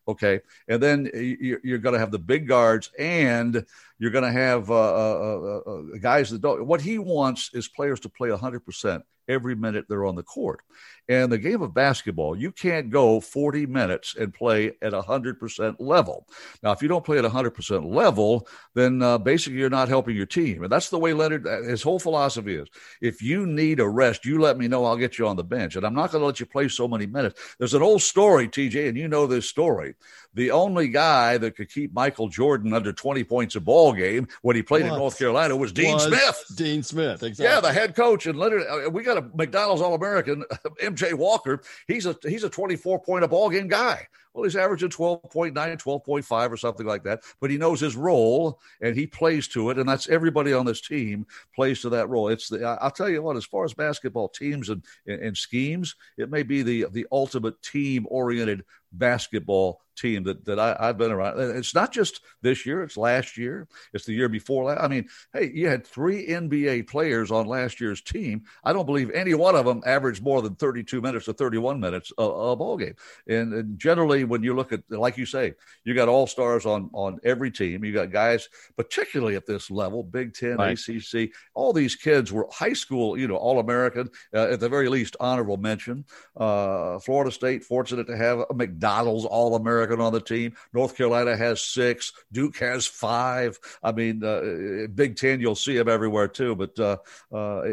Okay. 0.08 0.42
And 0.68 0.82
then 0.82 1.10
you're, 1.14 1.78
going 1.78 1.94
to 1.94 2.00
have 2.00 2.12
the 2.12 2.20
big 2.20 2.48
guards 2.48 2.92
and 3.00 3.66
you're 4.00 4.12
going 4.12 4.26
to 4.26 4.32
have 4.32 4.70
uh, 4.70 4.74
uh, 4.74 5.62
uh, 5.66 5.72
uh, 5.72 5.82
guys 6.02 6.30
that 6.32 6.42
don't. 6.42 6.66
What 6.66 6.82
he 6.82 6.98
wants 6.98 7.52
is 7.54 7.68
players 7.68 8.02
to 8.02 8.10
play 8.10 8.30
100% 8.30 9.02
every 9.28 9.56
minute 9.56 9.86
they're 9.88 10.06
on 10.06 10.16
the 10.16 10.24
court. 10.24 10.62
And 11.10 11.30
the 11.30 11.38
game 11.38 11.62
of 11.62 11.74
basketball, 11.74 12.36
you 12.36 12.52
can't 12.52 12.90
go 12.90 13.20
40 13.20 13.66
minutes 13.66 14.16
and 14.18 14.34
play 14.34 14.68
at 14.82 14.94
100% 14.94 15.76
level. 15.80 16.26
Now, 16.62 16.72
if 16.72 16.82
you 16.82 16.88
don't 16.88 17.04
play 17.04 17.18
at 17.18 17.26
100% 17.26 17.94
level, 17.94 18.48
then 18.74 19.02
uh, 19.02 19.18
basically 19.18 19.60
you're 19.60 19.70
not 19.70 19.90
helping 19.90 20.16
your 20.16 20.26
team. 20.26 20.64
And 20.64 20.72
that's 20.72 20.90
the 20.90 20.98
way 20.98 21.12
Leonard, 21.12 21.46
uh, 21.46 21.64
his 21.64 21.84
whole 21.84 22.00
philosophy 22.00 22.56
is. 22.56 22.70
If 23.02 23.22
you 23.22 23.46
need 23.46 23.82
a 23.82 23.88
rest, 23.88 24.24
you 24.24 24.40
let 24.40 24.58
me 24.58 24.70
know. 24.70 24.86
I'll 24.86 24.96
get 24.96 25.18
you 25.18 25.28
on 25.28 25.36
the 25.36 25.44
bench. 25.44 25.76
And 25.76 25.86
I'm 25.86 25.94
not 25.94 26.12
going 26.12 26.22
to 26.22 26.26
let 26.26 26.40
you 26.40 26.46
play 26.46 26.70
so 26.70 26.88
many 26.88 27.06
minutes. 27.06 27.56
There's 27.60 27.74
an 27.74 27.82
old 27.82 28.02
story, 28.02 28.48
TJ, 28.48 28.88
and 28.88 28.98
you 28.98 29.10
know 29.10 29.28
this 29.28 29.50
story. 29.50 29.96
The 30.36 30.52
only 30.52 30.88
guy 30.88 31.38
that 31.38 31.56
could 31.56 31.70
keep 31.70 31.94
Michael 31.94 32.28
Jordan 32.28 32.74
under 32.74 32.92
20 32.92 33.24
points 33.26 33.56
a 33.56 33.60
ball 33.60 33.94
game 33.94 34.28
when 34.42 34.56
he 34.56 34.64
played 34.64 34.84
what? 34.84 34.94
in 34.94 34.98
North 34.98 35.18
Carolina 35.18 35.56
was 35.56 35.72
Dean 35.72 35.94
was 35.94 36.06
Smith. 36.06 36.46
Dean 36.56 36.82
Smith, 36.82 37.22
exactly. 37.22 37.54
Yeah, 37.54 37.62
the 37.62 37.72
head 37.72 37.96
coach. 37.96 38.26
And 38.26 38.40
Leonard, 38.40 38.64
uh, 38.64 38.90
we 38.90 39.04
got 39.04 39.13
a 39.18 39.30
McDonald's 39.34 39.82
All 39.82 39.96
American, 39.96 40.44
MJ 40.82 41.14
Walker, 41.14 41.62
he's 41.88 42.06
a 42.06 42.16
he's 42.24 42.44
a 42.44 42.50
24 42.50 43.02
point 43.02 43.24
a 43.24 43.28
ball 43.28 43.50
game 43.50 43.68
guy. 43.68 44.08
Well, 44.34 44.46
he's 44.46 44.56
averaging 44.56 44.90
12.9, 44.90 45.54
12.5 45.54 46.52
or 46.52 46.58
something 46.58 46.88
like 46.88 47.04
that, 47.04 47.22
but 47.40 47.52
he 47.52 47.58
knows 47.58 47.80
his 47.80 47.96
role 47.96 48.60
and 48.82 48.96
he 48.96 49.06
plays 49.06 49.48
to 49.50 49.70
it. 49.70 49.78
And 49.78 49.88
that's 49.88 50.10
everybody 50.10 50.54
on 50.54 50.66
this 50.66 50.82
team 50.82 51.28
plays 51.54 51.82
to 51.82 51.90
that 51.90 52.10
role. 52.10 52.30
It's 52.30 52.50
the, 52.50 52.66
I'll 52.82 52.90
tell 52.90 53.10
you 53.10 53.22
what, 53.22 53.38
as 53.38 53.46
far 53.46 53.64
as 53.64 53.76
basketball 53.76 54.30
teams 54.30 54.70
and, 54.70 54.84
and 55.06 55.38
schemes, 55.38 55.96
it 56.18 56.32
may 56.32 56.42
be 56.42 56.64
the, 56.64 56.88
the 56.92 57.06
ultimate 57.12 57.62
team 57.62 58.08
oriented 58.10 58.64
basketball 58.94 59.82
team 59.96 60.24
that, 60.24 60.46
that 60.46 60.60
I, 60.60 60.88
have 60.88 60.98
been 60.98 61.12
around. 61.12 61.40
It's 61.40 61.76
not 61.76 61.92
just 61.92 62.22
this 62.42 62.66
year, 62.66 62.84
it's 62.84 62.98
last 62.98 63.38
year, 63.38 63.68
it's 63.94 64.06
the 64.06 64.14
year 64.14 64.30
before. 64.30 64.78
I 64.78 64.88
mean, 64.88 65.08
hey, 65.34 65.52
you 65.54 65.68
had 65.68 65.86
three 65.86 66.28
NBA 66.28 66.88
players 66.88 67.32
on 67.32 67.46
last 67.46 67.80
year's 67.80 68.02
team. 68.02 68.44
I 68.64 68.74
don't 68.74 68.86
believe 68.86 69.12
any 69.12 69.34
one 69.34 69.56
of 69.56 69.66
them 69.66 69.82
averaged 69.86 70.24
more 70.24 70.42
than 70.42 70.56
32 70.56 71.02
minutes 71.02 71.28
or 71.28 71.34
31 71.34 71.80
minutes 71.80 72.12
a, 72.18 72.24
a 72.24 72.56
ball 72.56 72.78
game. 72.78 72.96
And, 73.28 73.54
and, 73.54 73.80
generally, 73.80 74.24
when 74.24 74.44
you 74.44 74.56
look 74.56 74.72
at, 74.72 74.82
like 74.90 75.18
you 75.18 75.26
say, 75.26 75.54
you 75.84 75.94
got 75.94 76.08
all 76.08 76.28
stars 76.28 76.66
on, 76.66 76.90
on 76.94 77.20
every 77.24 77.52
team. 77.52 77.84
You 77.84 77.92
got 77.92 78.12
guys, 78.12 78.48
particularly 78.78 79.36
at 79.36 79.46
this 79.46 79.72
level, 79.72 80.04
Big 80.04 80.34
Ten, 80.34 80.58
right. 80.58 80.78
ACC, 80.78 81.32
all 81.54 81.74
these 81.74 81.96
kids 81.96 82.32
were 82.32 82.48
high 82.52 82.74
school, 82.74 83.18
you 83.18 83.28
know, 83.28 83.36
All 83.36 83.60
American, 83.60 84.10
uh, 84.34 84.48
at 84.52 84.60
the 84.60 84.70
very 84.70 84.90
least, 84.90 85.16
honorable 85.20 85.58
mention. 85.58 86.06
Uh, 86.38 87.00
Florida 87.00 87.32
State, 87.32 87.64
fortunate 87.64 88.08
to 88.08 88.18
have 88.18 88.44
a 88.50 88.54
McDonald's 88.84 89.24
All 89.24 89.56
American 89.56 90.02
on 90.02 90.12
the 90.12 90.20
team. 90.20 90.56
North 90.74 90.98
Carolina 90.98 91.38
has 91.38 91.62
six. 91.62 92.12
Duke 92.34 92.58
has 92.58 92.86
five. 92.86 93.58
I 93.82 93.94
mean, 93.94 94.22
uh, 94.22 94.88
Big 94.94 95.16
Ten, 95.16 95.40
you'll 95.40 95.56
see 95.56 95.78
them 95.78 95.88
everywhere 95.88 96.28
too. 96.28 96.54
But 96.54 96.78
uh, 96.78 96.98
uh, 97.32 97.64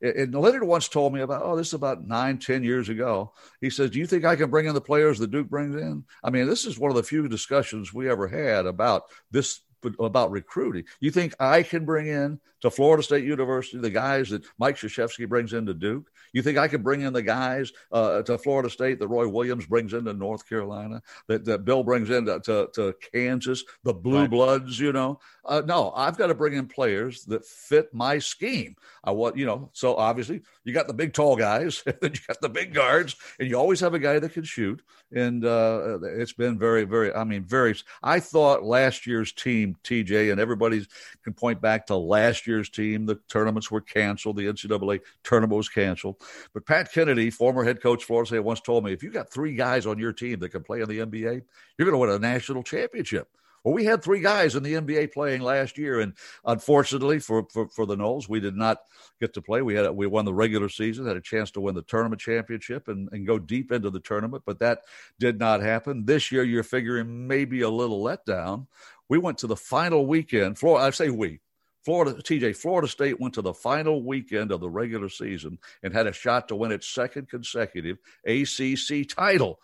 and 0.00 0.34
Leonard 0.34 0.64
once 0.64 0.88
told 0.88 1.12
me 1.12 1.20
about, 1.20 1.42
oh, 1.44 1.54
this 1.54 1.68
is 1.68 1.74
about 1.74 2.06
nine, 2.06 2.38
ten 2.38 2.62
years 2.62 2.88
ago. 2.88 3.34
He 3.60 3.68
says, 3.68 3.90
Do 3.90 3.98
you 3.98 4.06
think 4.06 4.24
I 4.24 4.36
can 4.36 4.48
bring 4.48 4.64
in 4.64 4.74
the 4.74 4.80
players 4.80 5.18
that 5.18 5.30
Duke 5.30 5.50
brings 5.50 5.76
in? 5.76 6.04
I 6.22 6.30
mean, 6.30 6.48
this 6.48 6.64
is 6.64 6.78
one 6.78 6.90
of 6.90 6.96
the 6.96 7.02
few 7.02 7.28
discussions 7.28 7.92
we 7.92 8.08
ever 8.08 8.26
had 8.26 8.64
about 8.64 9.02
this 9.30 9.60
about 10.00 10.30
recruiting. 10.30 10.84
You 11.00 11.10
think 11.10 11.34
I 11.38 11.62
can 11.62 11.84
bring 11.84 12.06
in 12.06 12.40
to 12.64 12.70
Florida 12.70 13.02
State 13.02 13.24
University 13.24 13.76
the 13.76 13.90
guys 13.90 14.30
that 14.30 14.42
Mike 14.58 14.76
Krzyzewski 14.76 15.28
brings 15.28 15.52
into 15.52 15.74
Duke? 15.74 16.10
You 16.32 16.40
think 16.40 16.56
I 16.56 16.66
could 16.66 16.82
bring 16.82 17.02
in 17.02 17.12
the 17.12 17.22
guys 17.22 17.72
uh, 17.92 18.22
to 18.22 18.38
Florida 18.38 18.70
State 18.70 18.98
that 19.00 19.08
Roy 19.08 19.28
Williams 19.28 19.66
brings 19.66 19.92
into 19.92 20.14
North 20.14 20.48
Carolina, 20.48 21.02
that, 21.28 21.44
that 21.44 21.66
Bill 21.66 21.84
brings 21.84 22.08
into 22.08 22.40
to, 22.40 22.68
to 22.72 22.94
Kansas, 23.12 23.64
the 23.82 23.92
Blue 23.92 24.22
right. 24.22 24.30
Bloods? 24.30 24.80
You 24.80 24.92
know, 24.92 25.20
uh, 25.44 25.62
no, 25.66 25.92
I've 25.94 26.16
got 26.16 26.28
to 26.28 26.34
bring 26.34 26.54
in 26.54 26.66
players 26.66 27.24
that 27.26 27.44
fit 27.44 27.92
my 27.92 28.18
scheme. 28.18 28.76
I 29.04 29.10
want, 29.10 29.36
you 29.36 29.44
know, 29.44 29.68
so 29.74 29.94
obviously 29.96 30.40
you 30.64 30.72
got 30.72 30.86
the 30.86 30.94
big 30.94 31.12
tall 31.12 31.36
guys, 31.36 31.82
and 31.86 31.96
then 32.00 32.12
you 32.14 32.20
got 32.26 32.40
the 32.40 32.48
big 32.48 32.72
guards, 32.72 33.14
and 33.38 33.48
you 33.48 33.56
always 33.56 33.80
have 33.80 33.94
a 33.94 33.98
guy 33.98 34.18
that 34.18 34.32
can 34.32 34.44
shoot. 34.44 34.82
And 35.12 35.44
uh, 35.44 35.98
it's 36.02 36.32
been 36.32 36.58
very, 36.58 36.84
very, 36.84 37.14
I 37.14 37.24
mean, 37.24 37.44
very. 37.44 37.76
I 38.02 38.20
thought 38.20 38.64
last 38.64 39.06
year's 39.06 39.32
team, 39.32 39.76
TJ, 39.84 40.32
and 40.32 40.40
everybody 40.40 40.86
can 41.22 41.34
point 41.34 41.60
back 41.60 41.86
to 41.86 41.96
last 41.96 42.46
year's 42.54 42.70
team. 42.70 43.06
The 43.06 43.16
tournaments 43.28 43.70
were 43.70 43.80
canceled. 43.80 44.36
The 44.36 44.46
NCAA 44.46 45.00
tournament 45.22 45.56
was 45.56 45.68
canceled. 45.68 46.16
But 46.52 46.66
Pat 46.66 46.92
Kennedy, 46.92 47.30
former 47.30 47.64
head 47.64 47.82
coach 47.82 48.04
Florida 48.04 48.28
State, 48.28 48.40
once 48.40 48.60
told 48.60 48.84
me 48.84 48.92
if 48.92 49.02
you 49.02 49.10
got 49.10 49.32
three 49.32 49.54
guys 49.54 49.86
on 49.86 49.98
your 49.98 50.12
team 50.12 50.38
that 50.40 50.50
can 50.50 50.62
play 50.62 50.80
in 50.80 50.88
the 50.88 51.00
NBA, 51.00 51.42
you're 51.78 51.90
going 51.90 51.92
to 51.92 51.98
win 51.98 52.10
a 52.10 52.18
national 52.18 52.62
championship. 52.62 53.28
Well, 53.64 53.72
we 53.72 53.86
had 53.86 54.02
three 54.02 54.20
guys 54.20 54.56
in 54.56 54.62
the 54.62 54.74
NBA 54.74 55.14
playing 55.14 55.40
last 55.40 55.78
year, 55.78 56.00
and 56.00 56.12
unfortunately 56.44 57.18
for, 57.18 57.46
for, 57.50 57.66
for 57.70 57.86
the 57.86 57.96
Noles, 57.96 58.28
we 58.28 58.38
did 58.38 58.54
not 58.54 58.82
get 59.20 59.32
to 59.34 59.42
play. 59.42 59.62
We 59.62 59.74
had 59.74 59.90
we 59.90 60.06
won 60.06 60.26
the 60.26 60.34
regular 60.34 60.68
season, 60.68 61.06
had 61.06 61.16
a 61.16 61.22
chance 61.22 61.50
to 61.52 61.62
win 61.62 61.74
the 61.74 61.80
tournament 61.80 62.20
championship, 62.20 62.88
and, 62.88 63.08
and 63.12 63.26
go 63.26 63.38
deep 63.38 63.72
into 63.72 63.88
the 63.88 64.00
tournament, 64.00 64.42
but 64.44 64.58
that 64.58 64.80
did 65.18 65.38
not 65.38 65.62
happen. 65.62 66.04
This 66.04 66.30
year, 66.30 66.44
you're 66.44 66.62
figuring 66.62 67.26
maybe 67.26 67.62
a 67.62 67.70
little 67.70 68.04
letdown. 68.04 68.66
We 69.08 69.16
went 69.16 69.38
to 69.38 69.46
the 69.46 69.56
final 69.56 70.06
weekend. 70.06 70.58
Florida, 70.58 70.84
I 70.84 70.90
say 70.90 71.08
we. 71.08 71.40
Florida, 71.84 72.14
TJ, 72.14 72.56
Florida 72.56 72.88
State 72.88 73.20
went 73.20 73.34
to 73.34 73.42
the 73.42 73.52
final 73.52 74.02
weekend 74.02 74.52
of 74.52 74.60
the 74.60 74.70
regular 74.70 75.08
season 75.08 75.58
and 75.82 75.92
had 75.92 76.06
a 76.06 76.12
shot 76.12 76.48
to 76.48 76.56
win 76.56 76.72
its 76.72 76.88
second 76.88 77.28
consecutive 77.28 77.98
ACC 78.26 79.08
title. 79.08 79.60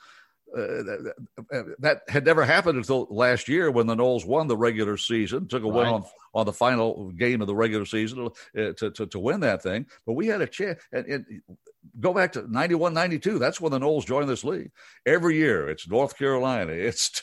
Uh, 0.53 0.83
that 1.79 2.03
had 2.09 2.25
never 2.25 2.45
happened 2.45 2.77
until 2.77 3.07
last 3.09 3.49
year 3.49 3.71
when 3.71 3.87
the 3.87 3.95
Noles 3.95 4.27
won 4.27 4.49
the 4.49 4.57
regular 4.57 4.97
season, 4.97 5.47
took 5.47 5.63
a 5.63 5.67
right. 5.67 5.77
win 5.77 5.87
on, 5.87 6.05
on 6.35 6.45
the 6.45 6.53
final 6.53 7.13
game 7.13 7.41
of 7.41 7.47
the 7.47 7.55
regular 7.55 7.87
season 7.87 8.27
uh, 8.27 8.73
to, 8.73 8.91
to, 8.91 9.07
to 9.07 9.19
win 9.19 9.41
that 9.41 9.63
thing. 9.63 9.87
But 10.05 10.15
we 10.15 10.27
had 10.27 10.41
a 10.41 10.49
chance. 10.49 10.81
And, 10.93 11.07
and 11.07 11.43
go 11.99 12.13
back 12.13 12.33
to 12.33 12.51
91, 12.51 12.95
92. 12.95 13.39
That's 13.39 13.61
when 13.61 13.73
the 13.73 13.79
Noles 13.79 14.07
joined 14.07 14.29
this 14.29 14.45
league. 14.45 14.71
Every 15.07 15.37
year, 15.37 15.69
it's 15.69 15.89
North 15.89 16.17
Carolina, 16.17 16.73
it's 16.77 17.23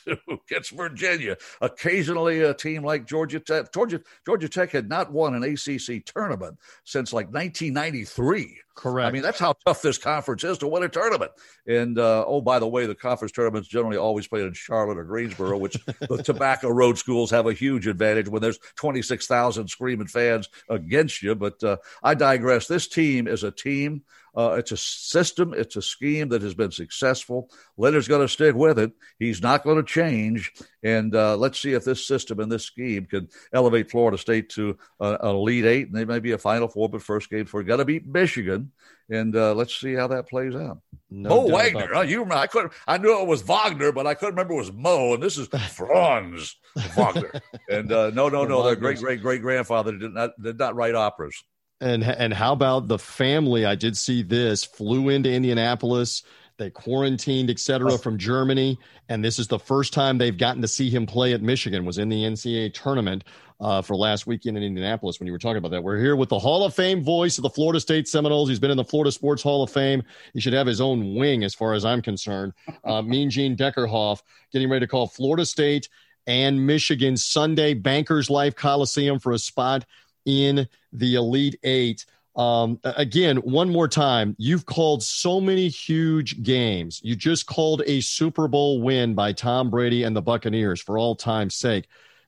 it's 0.50 0.70
Virginia. 0.70 1.38
Occasionally, 1.62 2.42
a 2.42 2.54
team 2.54 2.84
like 2.84 3.06
Georgia 3.06 3.40
Tech. 3.40 3.72
Georgia, 3.74 4.02
Georgia 4.26 4.50
Tech 4.50 4.72
had 4.72 4.90
not 4.90 5.12
won 5.12 5.36
an 5.36 5.44
ACC 5.44 6.06
tournament 6.06 6.58
since 6.84 7.14
like 7.14 7.28
1993. 7.28 8.60
Correct. 8.78 9.08
I 9.08 9.12
mean, 9.12 9.24
that's 9.24 9.40
how 9.40 9.56
tough 9.66 9.82
this 9.82 9.98
conference 9.98 10.44
is 10.44 10.60
to 10.60 10.68
win 10.68 10.84
a 10.84 10.88
tournament. 10.88 11.32
And 11.66 11.98
uh, 11.98 12.24
oh, 12.28 12.42
by 12.42 12.60
the 12.60 12.68
way, 12.68 12.86
the 12.86 12.94
conference 12.94 13.32
tournaments 13.32 13.68
generally 13.68 13.98
always 13.98 14.28
played 14.28 14.46
in 14.46 14.54
Charlotte 14.54 15.00
or 15.00 15.04
Greensboro, 15.04 15.58
which 15.58 15.74
the 16.00 16.22
Tobacco 16.24 16.70
Road 16.70 17.00
schools 17.00 17.32
have 17.32 17.48
a 17.48 17.54
huge 17.54 17.88
advantage 17.88 18.30
when 18.30 18.44
there's 18.44 18.60
26,000 18.76 19.68
screaming 19.68 20.06
fans 20.06 20.48
against 20.70 21.24
you. 21.24 21.34
But 21.34 21.64
uh, 21.64 21.78
I 22.04 22.14
digress. 22.14 22.68
This 22.68 22.88
team 22.88 23.28
is 23.28 23.44
a 23.44 23.50
team 23.50 24.04
uh, 24.38 24.54
it's 24.54 24.72
a 24.72 24.78
system, 24.78 25.52
it's 25.58 25.76
a 25.76 25.82
scheme 25.82 26.30
that 26.30 26.44
has 26.44 26.54
been 26.54 26.70
successful. 26.70 27.50
Leonard's 27.76 28.08
going 28.08 28.22
to 28.22 28.32
stick 28.32 28.54
with 28.54 28.78
it. 28.78 28.92
He's 29.18 29.42
not 29.42 29.64
going 29.64 29.78
to 29.78 29.84
change. 29.84 30.54
And 30.84 31.16
uh, 31.16 31.36
let's 31.38 31.60
see 31.60 31.74
if 31.74 31.84
this 31.84 32.06
system 32.06 32.40
and 32.40 32.52
this 32.52 32.64
scheme 32.64 33.06
can 33.06 33.30
elevate 33.52 33.90
Florida 33.90 34.18
State 34.18 34.50
to 34.52 34.78
an 35.00 35.18
Elite 35.24 35.66
Eight, 35.66 35.88
and 35.88 35.96
they 35.96 36.06
may 36.06 36.20
be 36.20 36.32
a 36.34 36.38
Final 36.38 36.68
Four, 36.68 36.90
but 36.90 37.02
first 37.02 37.30
game 37.30 37.46
for 37.46 37.64
got 37.64 37.78
to 37.78 37.86
beat 37.86 38.06
Michigan. 38.06 38.72
And 39.10 39.36
uh, 39.36 39.54
let's 39.54 39.76
see 39.76 39.94
how 39.94 40.08
that 40.08 40.28
plays 40.28 40.54
out. 40.54 40.80
No 41.10 41.30
Mo 41.30 41.56
Wagner, 41.56 42.04
you 42.04 42.20
remember? 42.20 42.36
I 42.36 42.48
couldn't. 42.48 42.74
I 42.86 42.98
knew 42.98 43.22
it 43.22 43.28
was 43.28 43.42
Wagner, 43.42 43.94
but 43.94 44.06
I 44.06 44.14
couldn't 44.14 44.36
remember 44.36 44.54
it 44.54 44.58
was 44.58 44.74
Mo. 44.74 45.14
And 45.14 45.24
this 45.24 45.38
is 45.38 45.48
Franz 45.72 46.58
Wagner. 46.96 47.42
And 47.70 47.92
uh, 47.92 48.12
no, 48.12 48.28
no, 48.28 48.44
no, 48.44 48.64
their 48.64 48.76
great, 48.76 49.00
great, 49.00 49.22
great 49.22 49.42
grandfather 49.42 49.98
did 49.98 50.14
not 50.14 50.32
did 50.42 50.60
not 50.60 50.76
write 50.76 50.96
operas. 50.96 51.42
And 51.80 52.04
and 52.04 52.34
how 52.34 52.54
about 52.54 52.88
the 52.88 53.00
family? 53.00 53.66
I 53.66 53.76
did 53.76 53.96
see 53.96 54.24
this 54.24 54.66
flew 54.66 55.10
into 55.10 55.32
Indianapolis. 55.32 56.24
They 56.58 56.72
quarantined, 56.72 57.52
et 57.52 57.60
cetera, 57.60 58.00
from 58.00 58.18
Germany, 58.18 58.80
and 59.10 59.24
this 59.24 59.38
is 59.38 59.48
the 59.48 59.60
first 59.60 59.94
time 59.94 60.18
they've 60.18 60.38
gotten 60.38 60.62
to 60.64 60.68
see 60.68 60.90
him 60.90 61.06
play 61.06 61.34
at 61.34 61.42
Michigan. 61.42 61.86
Was 61.86 62.00
in 62.00 62.10
the 62.10 62.24
NCAA 62.24 62.74
tournament 62.74 63.26
uh, 63.60 63.84
for 63.84 63.96
last 63.96 64.26
weekend 64.26 64.58
in 64.58 64.64
Indianapolis. 64.64 65.20
When 65.20 65.28
you 65.28 65.34
were 65.34 65.40
talking 65.40 65.58
about 65.58 65.70
that, 65.72 65.84
we're 65.84 66.00
here 66.00 66.16
with 66.16 66.30
the 66.30 66.40
Hall 66.40 66.66
of 66.66 66.74
Fame 66.74 67.04
voice 67.04 67.38
of 67.38 67.44
the 67.44 67.50
Florida 67.50 67.80
State 67.80 68.08
Seminoles. 68.08 68.50
He's 68.50 68.60
been 68.60 68.72
in 68.72 68.78
the 68.78 68.84
Florida 68.84 69.12
Sports 69.12 69.44
Hall 69.44 69.62
of 69.62 69.70
Fame. 69.70 70.02
He 70.34 70.40
should 70.40 70.54
have 70.54 70.66
his 70.66 70.82
own 70.82 71.16
wing, 71.16 71.44
as 71.44 71.54
far 71.54 71.74
as 71.74 71.86
I'm 71.86 72.02
concerned. 72.02 72.54
Uh, 72.84 73.02
mean 73.04 73.30
Gene 73.30 73.56
Deckerhoff 73.56 74.22
getting 74.52 74.70
ready 74.70 74.86
to 74.86 74.90
call 74.90 75.06
Florida 75.06 75.46
State 75.46 75.90
and 76.26 76.66
Michigan 76.66 77.18
Sunday 77.18 77.76
Bankers 77.76 78.32
Life 78.32 78.56
Coliseum 78.56 79.20
for 79.20 79.32
a 79.32 79.40
spot 79.40 79.86
in 80.26 80.68
the 80.92 81.16
Elite 81.16 81.60
Eight. 81.64 82.06
Um, 82.38 82.80
again, 82.84 83.38
one 83.38 83.70
more 83.70 83.88
time, 83.88 84.36
you've 84.38 84.68
called 84.68 85.02
so 85.02 85.42
many 85.42 85.68
huge 85.70 86.44
games. 86.44 87.02
You 87.04 87.16
just 87.16 87.48
called 87.48 87.82
a 87.88 88.00
Super 88.02 88.48
Bowl 88.48 88.80
win 88.80 89.16
by 89.16 89.34
Tom 89.34 89.72
Brady 89.72 90.04
and 90.04 90.16
the 90.16 90.22
Buccaneers 90.22 90.80
for 90.80 91.00
all 91.00 91.16
time's 91.16 91.56
sake. 91.56 91.88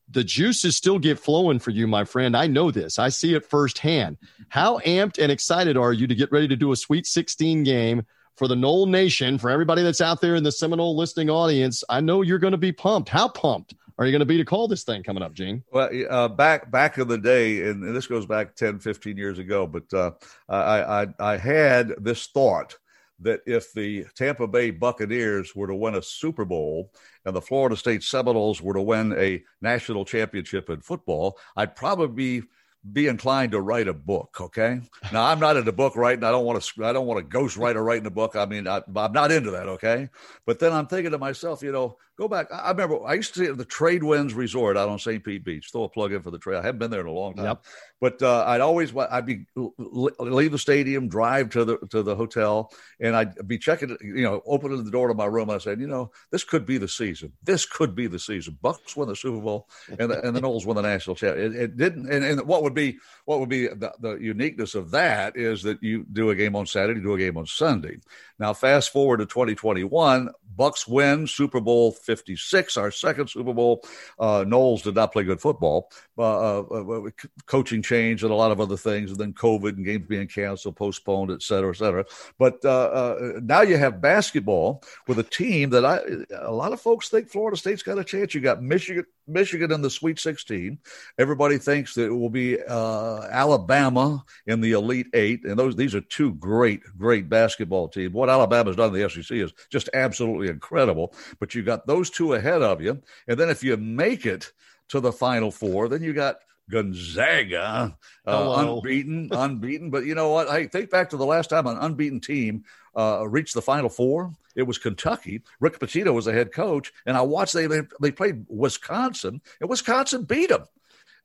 The 0.09 0.23
juices 0.23 0.75
still 0.75 0.97
get 0.97 1.19
flowing 1.19 1.59
for 1.59 1.69
you, 1.69 1.85
my 1.85 2.03
friend. 2.03 2.35
I 2.35 2.47
know 2.47 2.71
this. 2.71 2.97
I 2.97 3.09
see 3.09 3.35
it 3.35 3.45
firsthand. 3.45 4.17
How 4.47 4.79
amped 4.79 5.21
and 5.21 5.31
excited 5.31 5.77
are 5.77 5.93
you 5.93 6.07
to 6.07 6.15
get 6.15 6.31
ready 6.31 6.47
to 6.47 6.55
do 6.55 6.71
a 6.71 6.75
Sweet 6.75 7.05
16 7.05 7.63
game 7.63 8.01
for 8.35 8.47
the 8.47 8.55
Nole 8.55 8.87
Nation, 8.87 9.37
for 9.37 9.51
everybody 9.51 9.83
that's 9.83 10.01
out 10.01 10.21
there 10.21 10.33
in 10.33 10.43
the 10.43 10.51
Seminole 10.51 10.97
listening 10.97 11.29
audience? 11.29 11.83
I 11.87 12.01
know 12.01 12.23
you're 12.23 12.39
going 12.39 12.53
to 12.53 12.57
be 12.57 12.71
pumped. 12.71 13.09
How 13.09 13.27
pumped? 13.27 13.75
Are 13.99 14.05
you 14.05 14.11
going 14.13 14.21
to 14.21 14.25
be 14.25 14.37
to 14.37 14.45
call 14.45 14.69
this 14.69 14.85
thing 14.85 15.03
coming 15.03 15.21
up, 15.21 15.33
Gene? 15.33 15.61
Well, 15.73 15.89
uh, 16.09 16.29
back 16.29 16.71
back 16.71 16.97
in 16.97 17.07
the 17.09 17.17
day, 17.17 17.69
and, 17.69 17.83
and, 17.83 17.93
this 17.93 18.07
goes 18.07 18.25
back 18.25 18.55
10, 18.55 18.79
15 18.79 19.17
years 19.17 19.39
ago, 19.39 19.67
but 19.67 19.93
uh, 19.93 20.11
I, 20.47 21.03
I, 21.03 21.07
I 21.19 21.37
had 21.37 21.89
this 21.99 22.27
thought 22.27 22.77
that 23.19 23.41
if 23.45 23.73
the 23.73 24.05
Tampa 24.15 24.47
Bay 24.47 24.71
Buccaneers 24.71 25.53
were 25.53 25.67
to 25.67 25.75
win 25.75 25.95
a 25.95 26.01
Super 26.01 26.45
Bowl 26.45 26.93
and 27.25 27.35
the 27.35 27.41
Florida 27.41 27.75
State 27.75 28.01
Seminoles 28.01 28.61
were 28.61 28.73
to 28.73 28.81
win 28.81 29.13
a 29.17 29.43
national 29.61 30.05
championship 30.05 30.69
in 30.69 30.79
football, 30.79 31.37
I'd 31.57 31.75
probably 31.75 32.39
be 32.39 32.47
be 32.91 33.07
inclined 33.07 33.51
to 33.51 33.61
write 33.61 33.87
a 33.87 33.93
book. 33.93 34.37
Okay. 34.39 34.81
Now 35.11 35.25
I'm 35.25 35.39
not 35.39 35.57
in 35.57 35.65
the 35.65 35.73
book 35.73 35.95
writing. 35.95 36.23
I 36.23 36.31
don't 36.31 36.45
want 36.45 36.61
to. 36.61 36.85
I 36.85 36.93
don't 36.93 37.07
want 37.07 37.19
a 37.19 37.27
ghostwriter 37.27 37.83
writing 37.83 38.05
a 38.05 38.11
book. 38.11 38.35
I 38.35 38.45
mean, 38.45 38.67
I, 38.67 38.77
am 38.77 39.11
not 39.11 39.31
into 39.31 39.51
that. 39.51 39.67
Okay. 39.67 40.09
But 40.45 40.59
then 40.59 40.71
I'm 40.71 40.87
thinking 40.87 41.11
to 41.11 41.17
myself, 41.17 41.61
you 41.61 41.71
know, 41.71 41.97
go 42.17 42.27
back. 42.27 42.47
I 42.51 42.71
remember 42.71 43.03
I 43.05 43.13
used 43.13 43.33
to 43.33 43.39
see 43.39 43.49
at 43.49 43.57
the 43.57 43.65
Tradewinds 43.65 44.35
Resort 44.35 44.77
out 44.77 44.89
on 44.89 44.99
St. 44.99 45.23
Pete 45.23 45.43
Beach. 45.43 45.69
Throw 45.71 45.83
a 45.83 45.89
plug 45.89 46.13
in 46.13 46.21
for 46.21 46.31
the 46.31 46.37
trade. 46.37 46.57
I 46.57 46.61
haven't 46.61 46.79
been 46.79 46.91
there 46.91 47.01
in 47.01 47.07
a 47.07 47.11
long 47.11 47.35
time. 47.35 47.45
Yep. 47.45 47.65
But 48.01 48.21
uh, 48.21 48.45
I'd 48.47 48.61
always 48.61 48.93
I'd 48.95 49.25
be 49.25 49.45
leave 49.55 50.51
the 50.51 50.57
stadium, 50.57 51.09
drive 51.09 51.49
to 51.51 51.65
the 51.65 51.77
to 51.89 52.01
the 52.01 52.15
hotel, 52.15 52.71
and 53.01 53.15
I'd 53.15 53.47
be 53.47 53.57
checking. 53.57 53.97
You 54.01 54.23
know, 54.23 54.41
opening 54.45 54.83
the 54.83 54.91
door 54.91 55.09
to 55.09 55.13
my 55.13 55.25
room. 55.25 55.49
And 55.49 55.55
I 55.55 55.59
said, 55.59 55.81
you 55.81 55.87
know, 55.87 56.11
this 56.31 56.43
could 56.45 56.65
be 56.65 56.77
the 56.77 56.87
season. 56.87 57.33
This 57.43 57.65
could 57.65 57.95
be 57.95 58.07
the 58.07 58.19
season. 58.19 58.57
Bucks 58.61 58.95
win 58.95 59.09
the 59.09 59.15
Super 59.15 59.41
Bowl, 59.41 59.67
and 59.87 60.11
the, 60.11 60.25
and 60.25 60.35
the 60.35 60.41
Noles 60.41 60.65
win 60.65 60.75
the 60.75 60.81
national 60.81 61.17
championship. 61.17 61.55
It, 61.55 61.61
it 61.61 61.77
didn't. 61.77 62.09
And, 62.09 62.23
and 62.23 62.41
what 62.47 62.63
would 62.69 62.75
be 62.75 62.99
what 63.25 63.39
would 63.39 63.49
be 63.49 63.67
the, 63.67 63.93
the 63.99 64.13
uniqueness 64.15 64.75
of 64.75 64.91
that 64.91 65.35
is 65.35 65.63
that 65.63 65.81
you 65.83 66.05
do 66.11 66.29
a 66.29 66.35
game 66.35 66.55
on 66.55 66.65
Saturday, 66.65 67.01
do 67.01 67.13
a 67.13 67.17
game 67.17 67.37
on 67.37 67.45
Sunday. 67.45 67.99
Now, 68.37 68.53
fast 68.53 68.91
forward 68.91 69.17
to 69.17 69.25
2021, 69.25 70.29
Bucks 70.55 70.87
win 70.87 71.27
Super 71.27 71.59
Bowl 71.59 71.91
56, 71.91 72.77
our 72.77 72.91
second 72.91 73.29
Super 73.29 73.53
Bowl. 73.53 73.83
Uh, 74.17 74.45
Noles 74.45 74.83
did 74.83 74.95
not 74.95 75.11
play 75.11 75.23
good 75.23 75.41
football, 75.41 75.91
uh, 76.19 76.59
uh, 76.59 77.09
coaching 77.45 77.81
change 77.81 78.23
and 78.23 78.31
a 78.31 78.35
lot 78.35 78.51
of 78.51 78.59
other 78.59 78.77
things, 78.77 79.11
and 79.11 79.19
then 79.19 79.33
COVID 79.33 79.77
and 79.77 79.85
games 79.85 80.05
being 80.07 80.27
canceled, 80.27 80.75
postponed, 80.75 81.31
et 81.31 81.41
cetera, 81.41 81.71
et 81.71 81.77
cetera. 81.77 82.05
But 82.37 82.63
uh, 82.63 82.69
uh, 82.69 83.31
now 83.41 83.61
you 83.61 83.77
have 83.77 84.01
basketball 84.01 84.83
with 85.07 85.19
a 85.19 85.23
team 85.23 85.69
that 85.71 85.85
I 85.85 85.99
a 86.35 86.51
lot 86.51 86.73
of 86.73 86.81
folks 86.81 87.09
think 87.09 87.29
Florida 87.29 87.57
State's 87.57 87.83
got 87.83 87.99
a 87.99 88.03
chance. 88.03 88.33
You 88.33 88.41
got 88.41 88.61
Michigan, 88.61 89.05
Michigan 89.27 89.71
in 89.71 89.81
the 89.81 89.89
Sweet 89.89 90.19
16. 90.19 90.77
Everybody 91.17 91.57
thinks 91.57 91.93
that 91.95 92.05
it 92.05 92.13
will 92.13 92.29
be 92.29 92.57
uh, 92.61 93.21
Alabama 93.31 94.23
in 94.47 94.61
the 94.61 94.73
Elite 94.73 95.07
Eight, 95.13 95.45
and 95.45 95.57
those 95.57 95.75
these 95.75 95.95
are 95.95 96.01
two 96.01 96.33
great, 96.33 96.81
great 96.97 97.29
basketball 97.29 97.87
teams. 97.87 98.13
What 98.13 98.29
Alabama's 98.29 98.75
done 98.75 98.93
in 98.93 99.01
the 99.01 99.09
SEC 99.09 99.37
is 99.37 99.53
just 99.71 99.89
absolutely 99.93 100.49
incredible. 100.49 101.13
But 101.39 101.55
you 101.55 101.63
got 101.63 101.87
those 101.87 102.09
two 102.09 102.33
ahead 102.33 102.61
of 102.61 102.81
you, 102.81 103.01
and 103.27 103.39
then 103.39 103.49
if 103.49 103.63
you 103.63 103.77
make 103.77 104.25
it 104.25 104.51
to 104.89 104.99
the 104.99 105.11
Final 105.11 105.51
Four, 105.51 105.87
then 105.87 106.03
you 106.03 106.13
got 106.13 106.37
Gonzaga, 106.69 107.97
uh, 108.27 108.53
unbeaten, 108.57 109.29
unbeaten. 109.31 109.89
But 109.89 110.05
you 110.05 110.15
know 110.15 110.29
what? 110.29 110.47
I 110.47 110.67
think 110.67 110.89
back 110.89 111.09
to 111.09 111.17
the 111.17 111.25
last 111.25 111.49
time 111.49 111.67
an 111.67 111.77
unbeaten 111.77 112.19
team 112.19 112.63
uh, 112.95 113.25
reached 113.27 113.53
the 113.53 113.61
Final 113.61 113.89
Four. 113.89 114.33
It 114.55 114.63
was 114.63 114.77
Kentucky. 114.77 115.41
Rick 115.59 115.79
Pitino 115.79 116.13
was 116.13 116.25
the 116.25 116.33
head 116.33 116.51
coach, 116.51 116.91
and 117.05 117.17
I 117.17 117.21
watched 117.21 117.53
they 117.53 117.67
they 118.01 118.11
played 118.11 118.45
Wisconsin, 118.47 119.41
and 119.59 119.69
Wisconsin 119.69 120.23
beat 120.23 120.49
them. 120.49 120.65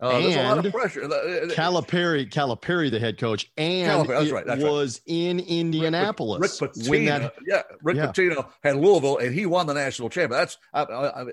Uh, 0.00 0.18
there's 0.20 0.36
a 0.36 0.42
lot 0.42 0.66
of 0.66 0.72
pressure. 0.72 1.04
Uh, 1.04 1.06
uh, 1.06 1.46
Calipari, 1.48 2.28
Calipari, 2.28 2.90
the 2.90 2.98
head 2.98 3.16
coach, 3.16 3.50
and 3.56 4.08
that's 4.08 4.30
right, 4.30 4.44
that's 4.44 4.62
was 4.62 5.00
right. 5.06 5.14
in 5.14 5.40
Indianapolis. 5.40 6.60
Rick, 6.60 6.72
Rick 6.76 6.86
Pitino, 6.86 7.20
that, 7.22 7.34
yeah, 7.46 7.62
Rick 7.82 7.96
yeah. 7.96 8.06
Pitino 8.06 8.50
had 8.62 8.76
Louisville, 8.76 9.18
and 9.18 9.34
he 9.34 9.46
won 9.46 9.66
the 9.66 9.74
national 9.74 10.10
championship. 10.10 10.30
That's 10.30 10.58
I, 10.72 10.82
I, 10.82 11.22
I, 11.22 11.24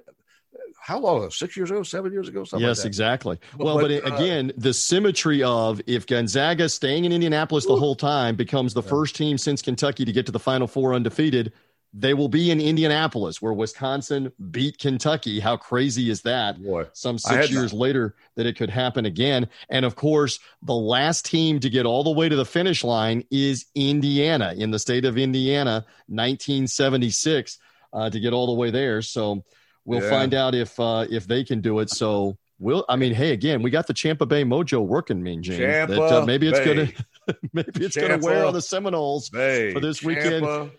how 0.82 1.00
long? 1.00 1.30
Six 1.30 1.56
years 1.56 1.70
ago, 1.70 1.84
seven 1.84 2.12
years 2.12 2.28
ago, 2.28 2.44
something. 2.44 2.68
Yes, 2.68 2.80
like 2.80 2.88
exactly. 2.88 3.40
Well, 3.58 3.80
but, 3.80 4.04
but 4.04 4.12
uh, 4.12 4.16
again, 4.16 4.52
the 4.58 4.74
symmetry 4.74 5.44
of 5.44 5.82
if 5.86 6.08
Gonzaga 6.08 6.68
staying 6.70 7.06
in 7.06 7.12
Indianapolis 7.12 7.66
the 7.66 7.76
whole 7.76 7.96
time 7.96 8.36
becomes 8.36 8.74
the 8.74 8.82
yeah. 8.82 8.90
first 8.90 9.16
team 9.16 9.38
since 9.38 9.62
Kentucky 9.62 10.06
to 10.06 10.12
get 10.12 10.26
to 10.26 10.32
the 10.32 10.40
Final 10.40 10.68
Four 10.68 10.94
undefeated 10.94 11.54
they 11.94 12.14
will 12.14 12.30
be 12.30 12.52
in 12.52 12.62
Indianapolis, 12.62 13.42
where 13.42 13.52
Wisconsin 13.52 14.32
beat 14.50 14.78
Kentucky. 14.78 15.40
How 15.40 15.58
crazy 15.58 16.10
is 16.10 16.22
that? 16.22 16.62
Boy, 16.62 16.86
Some 16.94 17.18
six 17.18 17.52
years 17.52 17.74
later, 17.74 18.16
that 18.36 18.46
it 18.46 18.56
could 18.56 18.70
happen 18.70 19.06
again. 19.06 19.50
And 19.70 19.84
of 19.84 19.96
course, 19.96 20.40
the 20.62 20.74
last 20.74 21.26
team 21.26 21.60
to 21.60 21.70
get 21.70 21.86
all 21.86 22.04
the 22.04 22.12
way 22.12 22.30
to 22.30 22.36
the 22.36 22.46
finish 22.46 22.84
line 22.84 23.26
is 23.30 23.66
Indiana 23.76 24.54
in 24.58 24.72
the 24.72 24.80
state 24.80 25.04
of 25.04 25.18
Indiana, 25.18 25.86
1976, 26.08 27.58
uh, 27.92 28.10
to 28.10 28.20
get 28.22 28.32
all 28.32 28.48
the 28.48 28.54
way 28.54 28.72
there. 28.72 29.02
So 29.02 29.44
we'll 29.86 30.04
yeah. 30.04 30.10
find 30.10 30.34
out 30.34 30.56
if 30.56 30.80
uh, 30.80 31.06
if 31.10 31.28
they 31.28 31.44
can 31.44 31.62
do 31.62 31.80
it. 31.80 31.90
So 31.90 32.38
we'll. 32.60 32.86
I 32.90 32.96
mean, 32.96 33.14
hey, 33.14 33.32
again, 33.32 33.62
we 33.62 33.70
got 33.70 33.88
the 33.88 33.94
Champa 33.94 34.26
Bay 34.26 34.44
mojo 34.44 34.86
working, 34.86 35.22
Mean 35.22 35.44
Gene. 35.44 35.60
Champa 35.60 35.94
that, 35.94 36.02
uh, 36.02 36.26
maybe 36.26 36.48
it's 36.48 36.60
Bay. 36.60 36.66
gonna 36.66 37.38
maybe 37.54 37.86
it's 37.86 37.96
Champa 37.96 38.20
gonna 38.20 38.24
wear 38.24 38.46
on 38.46 38.54
the 38.54 38.62
Seminoles 38.62 39.30
Bay. 39.30 39.74
for 39.74 39.80
this 39.80 40.00
Champa 40.00 40.08
weekend. 40.08 40.72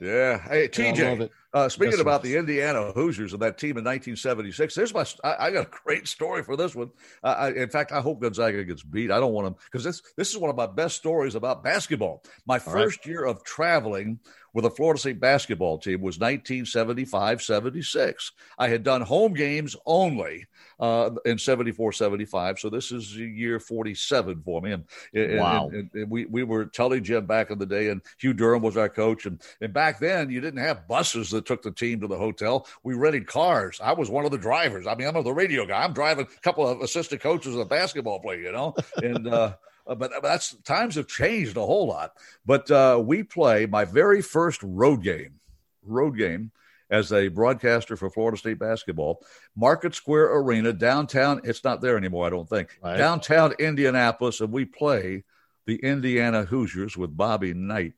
Yeah. 0.00 0.38
Hey, 0.48 0.68
TJ. 0.68 1.30
Uh, 1.54 1.66
speaking 1.66 1.92
yes, 1.92 2.00
about 2.00 2.22
the 2.22 2.36
Indiana 2.36 2.92
Hoosiers 2.92 3.32
and 3.32 3.40
that 3.40 3.56
team 3.56 3.78
in 3.78 3.84
1976, 3.84 4.74
there's 4.74 4.92
my. 4.92 5.06
I, 5.24 5.46
I 5.46 5.50
got 5.50 5.66
a 5.66 5.70
great 5.84 6.06
story 6.06 6.42
for 6.42 6.56
this 6.56 6.74
one. 6.74 6.90
Uh, 7.24 7.28
I, 7.38 7.50
in 7.52 7.70
fact, 7.70 7.90
I 7.90 8.02
hope 8.02 8.20
Gonzaga 8.20 8.62
gets 8.64 8.82
beat. 8.82 9.10
I 9.10 9.18
don't 9.18 9.32
want 9.32 9.46
them 9.46 9.56
because 9.64 9.82
this 9.82 10.02
this 10.18 10.30
is 10.30 10.36
one 10.36 10.50
of 10.50 10.56
my 10.56 10.66
best 10.66 10.96
stories 10.96 11.34
about 11.34 11.64
basketball. 11.64 12.22
My 12.46 12.58
first 12.58 12.98
right. 12.98 13.06
year 13.06 13.24
of 13.24 13.42
traveling 13.44 14.18
with 14.52 14.64
the 14.64 14.70
Florida 14.70 15.00
State 15.00 15.20
basketball 15.20 15.78
team 15.78 16.02
was 16.02 16.18
1975 16.18 17.40
76. 17.40 18.32
I 18.58 18.68
had 18.68 18.82
done 18.82 19.00
home 19.00 19.32
games 19.32 19.74
only 19.86 20.46
uh, 20.80 21.10
in 21.24 21.38
74 21.38 21.92
75. 21.92 22.58
So 22.58 22.70
this 22.70 22.92
is 22.92 23.16
year 23.16 23.58
47 23.58 24.42
for 24.44 24.60
me. 24.60 24.72
And, 24.72 24.84
and 25.14 25.38
wow. 25.38 25.68
And, 25.68 25.90
and, 25.94 26.10
we, 26.10 26.26
we 26.26 26.44
were 26.44 26.66
telling 26.66 27.02
Jim 27.02 27.26
back 27.26 27.50
in 27.50 27.58
the 27.58 27.66
day, 27.66 27.88
and 27.88 28.00
Hugh 28.18 28.32
Durham 28.32 28.62
was 28.62 28.76
our 28.76 28.88
coach. 28.88 29.26
And, 29.26 29.40
and 29.60 29.72
back 29.72 29.98
then, 29.98 30.30
you 30.30 30.40
didn't 30.40 30.60
have 30.60 30.88
buses 30.88 31.30
that 31.30 31.46
took 31.46 31.62
the 31.62 31.70
team 31.70 32.00
to 32.00 32.06
the 32.06 32.16
hotel. 32.16 32.66
We 32.82 32.94
rented 32.94 33.26
cars. 33.26 33.80
I 33.82 33.92
was 33.92 34.10
one 34.10 34.24
of 34.24 34.30
the 34.30 34.38
drivers. 34.38 34.86
I 34.86 34.94
mean, 34.94 35.08
I'm 35.08 35.22
the 35.22 35.32
radio 35.32 35.66
guy. 35.66 35.82
I'm 35.82 35.92
driving 35.92 36.26
a 36.26 36.40
couple 36.40 36.66
of 36.66 36.80
assistant 36.80 37.20
coaches 37.20 37.54
and 37.54 37.62
a 37.62 37.66
basketball 37.66 38.20
player, 38.20 38.40
you 38.40 38.52
know? 38.52 38.74
And, 39.02 39.28
uh, 39.28 39.54
uh, 39.86 39.94
but 39.94 40.10
that's 40.22 40.54
times 40.64 40.96
have 40.96 41.06
changed 41.06 41.56
a 41.56 41.64
whole 41.64 41.86
lot. 41.86 42.12
But 42.44 42.70
uh, 42.70 43.02
we 43.04 43.22
play 43.22 43.64
my 43.66 43.84
very 43.84 44.20
first 44.20 44.60
road 44.62 45.02
game, 45.02 45.40
road 45.82 46.16
game 46.18 46.50
as 46.90 47.12
a 47.12 47.28
broadcaster 47.28 47.96
for 47.96 48.10
Florida 48.10 48.38
State 48.38 48.58
basketball, 48.58 49.22
Market 49.56 49.94
Square 49.94 50.36
Arena, 50.36 50.72
downtown. 50.72 51.40
It's 51.44 51.64
not 51.64 51.80
there 51.80 51.96
anymore, 51.96 52.26
I 52.26 52.30
don't 52.30 52.48
think. 52.48 52.78
Right. 52.82 52.96
Downtown 52.96 53.54
Indianapolis, 53.58 54.40
and 54.40 54.52
we 54.52 54.64
play 54.64 55.24
the 55.66 55.76
Indiana 55.76 56.44
Hoosiers 56.44 56.96
with 56.96 57.16
Bobby 57.16 57.54
Knight. 57.54 57.94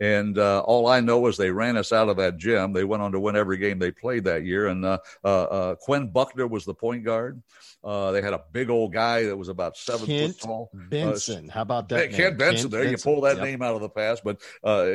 And 0.00 0.38
uh, 0.38 0.60
all 0.60 0.86
I 0.86 1.00
know 1.00 1.26
is 1.26 1.36
they 1.36 1.50
ran 1.50 1.76
us 1.76 1.92
out 1.92 2.08
of 2.08 2.16
that 2.16 2.36
gym. 2.36 2.72
They 2.72 2.84
went 2.84 3.02
on 3.02 3.12
to 3.12 3.20
win 3.20 3.36
every 3.36 3.58
game 3.58 3.78
they 3.78 3.92
played 3.92 4.24
that 4.24 4.44
year. 4.44 4.68
And 4.68 4.84
uh, 4.84 4.98
uh, 5.22 5.42
uh 5.42 5.74
Quinn 5.76 6.10
Buckner 6.10 6.46
was 6.46 6.64
the 6.64 6.74
point 6.74 7.04
guard. 7.04 7.42
Uh, 7.82 8.12
they 8.12 8.22
had 8.22 8.32
a 8.32 8.42
big 8.52 8.70
old 8.70 8.94
guy 8.94 9.24
that 9.24 9.36
was 9.36 9.48
about 9.48 9.76
seven 9.76 10.06
Kent 10.06 10.36
foot 10.36 10.46
tall. 10.46 10.70
Uh, 10.74 10.88
Benson. 10.88 11.48
How 11.48 11.62
about 11.62 11.88
that? 11.90 12.12
Kent 12.12 12.38
Benson. 12.38 12.62
Kent 12.62 12.70
there, 12.70 12.84
Benson. 12.84 13.10
you 13.10 13.14
pull 13.14 13.20
that 13.22 13.36
yep. 13.36 13.44
name 13.44 13.60
out 13.60 13.74
of 13.74 13.82
the 13.82 13.90
past, 13.90 14.22
but 14.24 14.40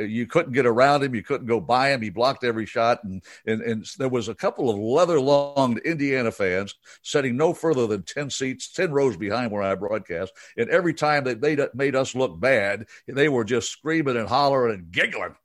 you 0.09 0.25
couldn't 0.25 0.53
get 0.53 0.65
around 0.65 1.03
him. 1.03 1.13
You 1.13 1.23
couldn't 1.23 1.47
go 1.47 1.59
by 1.59 1.91
him. 1.91 2.01
He 2.01 2.09
blocked 2.09 2.43
every 2.43 2.65
shot. 2.65 3.03
And, 3.03 3.21
and, 3.45 3.61
and 3.61 3.85
there 3.99 4.09
was 4.09 4.27
a 4.27 4.35
couple 4.35 4.69
of 4.69 4.77
leather 4.77 5.19
lunged 5.19 5.85
Indiana 5.85 6.31
fans 6.31 6.75
sitting 7.03 7.37
no 7.37 7.53
further 7.53 7.85
than 7.85 8.03
10 8.03 8.31
seats, 8.31 8.71
10 8.71 8.91
rows 8.91 9.17
behind 9.17 9.51
where 9.51 9.61
I 9.61 9.75
broadcast. 9.75 10.33
And 10.57 10.69
every 10.69 10.95
time 10.95 11.25
that 11.25 11.41
they 11.41 11.55
made, 11.55 11.67
made 11.73 11.95
us 11.95 12.15
look 12.15 12.39
bad, 12.39 12.85
they 13.07 13.29
were 13.29 13.43
just 13.43 13.71
screaming 13.71 14.17
and 14.17 14.27
hollering 14.27 14.75
and 14.75 14.88
giggling. 14.91 15.35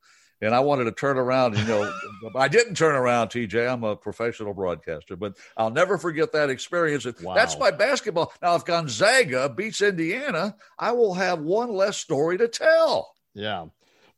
And 0.40 0.54
I 0.54 0.60
wanted 0.60 0.84
to 0.84 0.92
turn 0.92 1.16
around, 1.16 1.56
you 1.56 1.64
know, 1.64 1.90
I 2.36 2.48
didn't 2.48 2.76
turn 2.76 2.94
around, 2.94 3.28
TJ. 3.28 3.72
I'm 3.72 3.84
a 3.84 3.96
professional 3.96 4.52
broadcaster, 4.52 5.16
but 5.16 5.36
I'll 5.56 5.70
never 5.70 5.96
forget 5.96 6.32
that 6.32 6.50
experience. 6.50 7.06
Wow. 7.22 7.34
That's 7.34 7.58
my 7.58 7.70
basketball. 7.70 8.32
Now, 8.42 8.54
if 8.56 8.64
Gonzaga 8.64 9.48
beats 9.48 9.80
Indiana, 9.80 10.54
I 10.78 10.92
will 10.92 11.14
have 11.14 11.40
one 11.40 11.72
less 11.72 11.96
story 11.96 12.36
to 12.38 12.48
tell. 12.48 13.14
Yeah. 13.34 13.66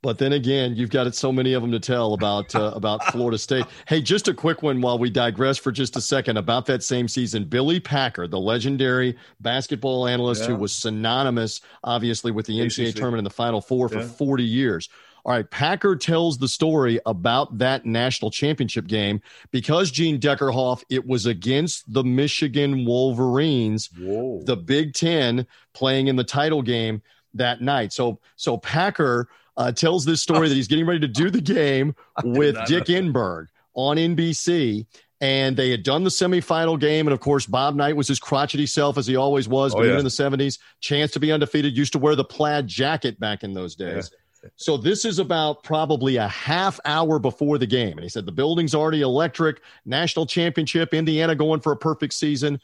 But 0.03 0.19
then 0.19 0.33
again, 0.33 0.77
you've 0.77 0.91
got 0.91 1.13
so 1.15 1.33
many 1.33 1.53
of 1.55 1.63
them 1.63 1.73
to 1.73 1.81
tell 1.81 2.15
about 2.15 2.55
uh, 2.55 2.73
about 2.75 3.05
Florida 3.07 3.39
State. 3.39 3.65
Hey, 3.87 4.01
just 4.01 4.29
a 4.29 4.35
quick 4.35 4.63
one 4.63 4.81
while 4.81 4.99
we 4.99 5.11
digress 5.11 5.59
for 5.59 5.71
just 5.71 5.97
a 5.97 6.01
second 6.01 6.37
about 6.37 6.67
that 6.67 6.83
same 6.83 7.09
season. 7.09 7.45
Billy 7.45 7.79
Packer, 7.79 8.27
the 8.27 8.39
legendary 8.39 9.17
basketball 9.41 10.07
analyst 10.07 10.43
yeah. 10.43 10.49
who 10.49 10.57
was 10.57 10.73
synonymous, 10.73 11.61
obviously, 11.85 12.33
with 12.33 12.47
the 12.47 12.59
NCAA 12.59 12.89
ACC. 12.89 12.97
tournament 12.97 13.19
in 13.19 13.25
the 13.25 13.31
Final 13.31 13.61
Four 13.61 13.89
for 13.89 14.01
yeah. 14.01 14.09
40 14.09 14.45
years. 14.45 14.89
All 15.27 15.33
right, 15.33 15.51
Packer 15.51 15.97
tells 15.97 16.39
the 16.39 16.47
story 16.47 17.01
about 17.05 17.59
that 17.59 17.85
national 17.85 18.31
championship 18.31 18.87
game 18.87 19.21
because 19.51 19.91
Gene 19.91 20.21
Deckerhoff, 20.21 20.85
it 20.89 21.05
was 21.05 21.27
against 21.27 21.93
the 21.93 22.05
Michigan 22.05 22.85
Wolverines, 22.85 23.91
Whoa. 23.99 24.43
the 24.45 24.57
Big 24.57 24.95
Ten 24.95 25.45
playing 25.75 26.07
in 26.07 26.15
the 26.15 26.23
title 26.23 26.63
game 26.63 27.03
that 27.35 27.61
night. 27.61 27.93
So, 27.93 28.21
so 28.37 28.57
Packer 28.57 29.29
uh, 29.57 29.73
tells 29.73 30.05
this 30.05 30.23
story 30.23 30.49
that 30.49 30.55
he's 30.55 30.69
getting 30.69 30.87
ready 30.87 31.01
to 31.01 31.09
do 31.09 31.31
the 31.31 31.40
game 31.40 31.95
with 32.25 32.57
Dick 32.66 32.85
Enberg 32.85 33.47
on 33.75 33.97
NBC 33.97 34.87
and 35.21 35.57
they 35.57 35.71
had 35.71 35.83
done 35.83 36.05
the 36.05 36.11
semifinal 36.11 36.79
game. 36.79 37.07
And 37.07 37.14
of 37.14 37.21
course, 37.21 37.47
Bob 37.47 37.75
Knight 37.75 37.97
was 37.97 38.09
his 38.09 38.19
crotchety 38.19 38.66
self 38.66 38.99
as 38.99 39.07
he 39.07 39.16
always 39.16 39.49
was, 39.49 39.75
oh, 39.75 39.79
but 39.79 39.85
yeah. 39.85 39.88
even 39.95 39.99
in 40.01 40.05
the 40.05 40.11
70s, 40.11 40.59
chance 40.81 41.11
to 41.12 41.21
be 41.21 41.33
undefeated, 41.33 41.77
used 41.77 41.92
to 41.92 41.99
wear 41.99 42.14
the 42.14 42.25
plaid 42.25 42.66
jacket 42.66 43.19
back 43.19 43.42
in 43.42 43.55
those 43.55 43.75
days. 43.75 44.11
Yeah. 44.12 44.51
So 44.57 44.77
this 44.77 45.05
is 45.05 45.19
about 45.19 45.64
probably 45.64 46.16
a 46.16 46.29
half 46.29 46.79
hour 46.85 47.19
before 47.19 47.59
the 47.59 47.66
game. 47.66 47.92
And 47.92 48.03
he 48.03 48.09
said 48.09 48.27
the 48.27 48.33
building's 48.33 48.75
already 48.75 49.01
electric, 49.01 49.61
national 49.85 50.27
championship, 50.27 50.95
Indiana 50.95 51.35
going 51.35 51.61
for 51.61 51.73
a 51.73 51.77
perfect 51.77 52.14
season. 52.14 52.61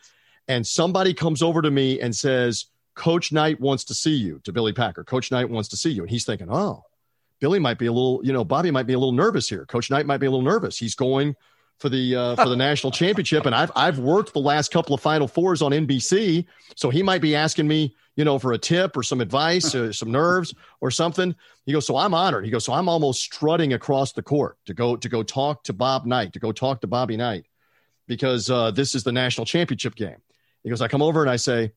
And 0.46 0.66
somebody 0.66 1.14
comes 1.14 1.42
over 1.42 1.62
to 1.62 1.70
me 1.70 2.00
and 2.00 2.14
says, 2.14 2.66
Coach 2.94 3.32
Knight 3.32 3.60
wants 3.60 3.84
to 3.84 3.94
see 3.94 4.14
you 4.14 4.40
to 4.44 4.52
Billy 4.52 4.72
Packer. 4.72 5.04
Coach 5.04 5.30
Knight 5.30 5.48
wants 5.48 5.68
to 5.70 5.76
see 5.76 5.90
you. 5.90 6.02
And 6.02 6.10
he's 6.10 6.24
thinking, 6.24 6.48
oh, 6.50 6.82
Billy 7.40 7.58
might 7.58 7.78
be 7.78 7.86
a 7.86 7.92
little, 7.92 8.20
you 8.22 8.32
know, 8.32 8.44
Bobby 8.44 8.70
might 8.70 8.86
be 8.86 8.92
a 8.92 8.98
little 8.98 9.12
nervous 9.12 9.48
here. 9.48 9.64
Coach 9.66 9.90
Knight 9.90 10.06
might 10.06 10.18
be 10.18 10.26
a 10.26 10.30
little 10.30 10.44
nervous. 10.44 10.78
He's 10.78 10.94
going 10.94 11.34
for 11.78 11.88
the 11.88 12.14
uh, 12.14 12.36
for 12.36 12.48
the 12.48 12.56
national 12.56 12.90
championship, 13.02 13.44
and 13.44 13.54
I've 13.54 13.72
I've 13.74 13.98
worked 13.98 14.32
the 14.32 14.38
last 14.38 14.70
couple 14.70 14.94
of 14.94 15.00
Final 15.00 15.26
Fours 15.26 15.60
on 15.60 15.72
NBC, 15.72 16.46
so 16.76 16.88
he 16.90 17.02
might 17.02 17.20
be 17.20 17.34
asking 17.34 17.66
me, 17.66 17.94
you 18.14 18.24
know, 18.24 18.38
for 18.38 18.52
a 18.52 18.58
tip 18.58 18.96
or 18.96 19.02
some 19.02 19.20
advice, 19.20 19.74
or 19.74 19.92
some 19.92 20.12
nerves 20.12 20.54
or 20.80 20.90
something. 20.92 21.34
He 21.66 21.72
goes, 21.72 21.86
so 21.86 21.96
I'm 21.96 22.14
honored. 22.14 22.44
He 22.44 22.50
goes, 22.50 22.64
so 22.64 22.72
I'm 22.72 22.88
almost 22.88 23.22
strutting 23.22 23.72
across 23.72 24.12
the 24.12 24.22
court 24.22 24.58
to 24.66 24.74
go 24.74 24.96
to 24.96 25.08
go 25.08 25.24
talk 25.24 25.64
to 25.64 25.72
Bob 25.72 26.06
Knight, 26.06 26.34
to 26.34 26.38
go 26.38 26.52
talk 26.52 26.80
to 26.82 26.86
Bobby 26.86 27.16
Knight, 27.16 27.46
because 28.06 28.48
uh, 28.48 28.70
this 28.70 28.94
is 28.94 29.02
the 29.02 29.12
national 29.12 29.44
championship 29.44 29.96
game. 29.96 30.18
He 30.62 30.70
goes, 30.70 30.80
I 30.80 30.86
come 30.86 31.02
over 31.02 31.22
and 31.22 31.30
I 31.30 31.36
say, 31.36 31.72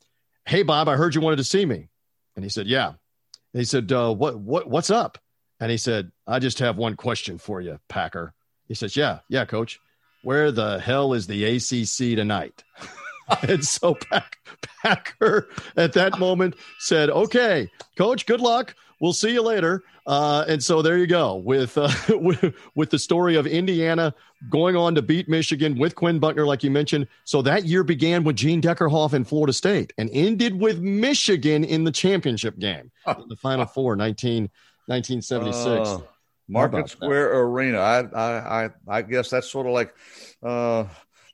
hey 0.46 0.64
Bob, 0.64 0.88
I 0.88 0.96
heard 0.96 1.16
you 1.16 1.22
wanted 1.22 1.38
to 1.38 1.44
see 1.44 1.66
me, 1.66 1.90
and 2.36 2.44
he 2.44 2.50
said, 2.50 2.68
yeah. 2.68 2.88
And 2.88 3.60
he 3.62 3.66
said, 3.66 3.92
uh, 3.92 4.14
what 4.14 4.38
what 4.40 4.70
what's 4.70 4.90
up? 4.90 5.18
And 5.60 5.72
he 5.72 5.78
said, 5.78 6.12
I 6.28 6.40
just 6.40 6.60
have 6.60 6.78
one 6.78 6.96
question 6.96 7.38
for 7.38 7.62
you, 7.62 7.80
Packer. 7.88 8.34
He 8.68 8.74
says, 8.74 8.96
yeah, 8.96 9.20
yeah, 9.30 9.46
coach. 9.46 9.80
Where 10.24 10.52
the 10.52 10.80
hell 10.80 11.14
is 11.14 11.28
the 11.28 11.46
ACC 11.46 12.18
tonight? 12.18 12.64
and 13.48 13.64
so 13.64 13.96
Pack, 13.96 14.38
Packer 14.84 15.50
at 15.78 15.94
that 15.94 16.20
moment 16.20 16.56
said, 16.80 17.10
"Okay, 17.10 17.70
coach, 17.98 18.26
good 18.26 18.42
luck. 18.42 18.76
We'll 19.00 19.14
see 19.14 19.34
you 19.34 19.42
later." 19.42 19.84
Uh, 20.08 20.46
and 20.48 20.64
so 20.64 20.82
there 20.82 20.98
you 20.98 21.08
go 21.08 21.36
with, 21.36 21.78
uh, 21.78 21.90
with, 22.10 22.54
with 22.76 22.90
the 22.92 23.00
story 23.00 23.36
of 23.36 23.48
Indiana 23.48 24.14
going 24.50 24.76
on 24.76 24.94
to 24.96 25.02
beat 25.02 25.28
Michigan 25.28 25.80
with 25.80 25.96
Quinn 25.96 26.20
Buckner, 26.20 26.46
like 26.46 26.64
you 26.64 26.70
mentioned. 26.70 27.08
So 27.24 27.42
that 27.42 27.66
year 27.66 27.84
began 27.84 28.24
with 28.24 28.36
Gene 28.36 28.62
Deckerhoff 28.62 29.14
in 29.14 29.24
Florida 29.24 29.54
State, 29.54 29.94
and 29.98 30.10
ended 30.14 30.60
with 30.60 30.80
Michigan 30.80 31.64
in 31.64 31.84
the 31.84 31.92
championship 31.92 32.60
game, 32.60 32.92
in 33.08 33.28
the 33.28 33.36
Final 33.36 33.66
Four, 33.66 33.96
19, 33.96 34.50
1976. 34.88 35.90
Uh, 35.90 36.00
Market 36.48 36.90
Square 36.90 37.30
that? 37.30 37.38
Arena. 37.38 37.80
I, 37.80 38.02
I 38.02 38.66
I 38.66 38.70
I 38.88 39.02
guess 39.02 39.30
that's 39.30 39.50
sort 39.50 39.66
of 39.66 39.74
like 39.74 39.96
uh, 40.44 40.86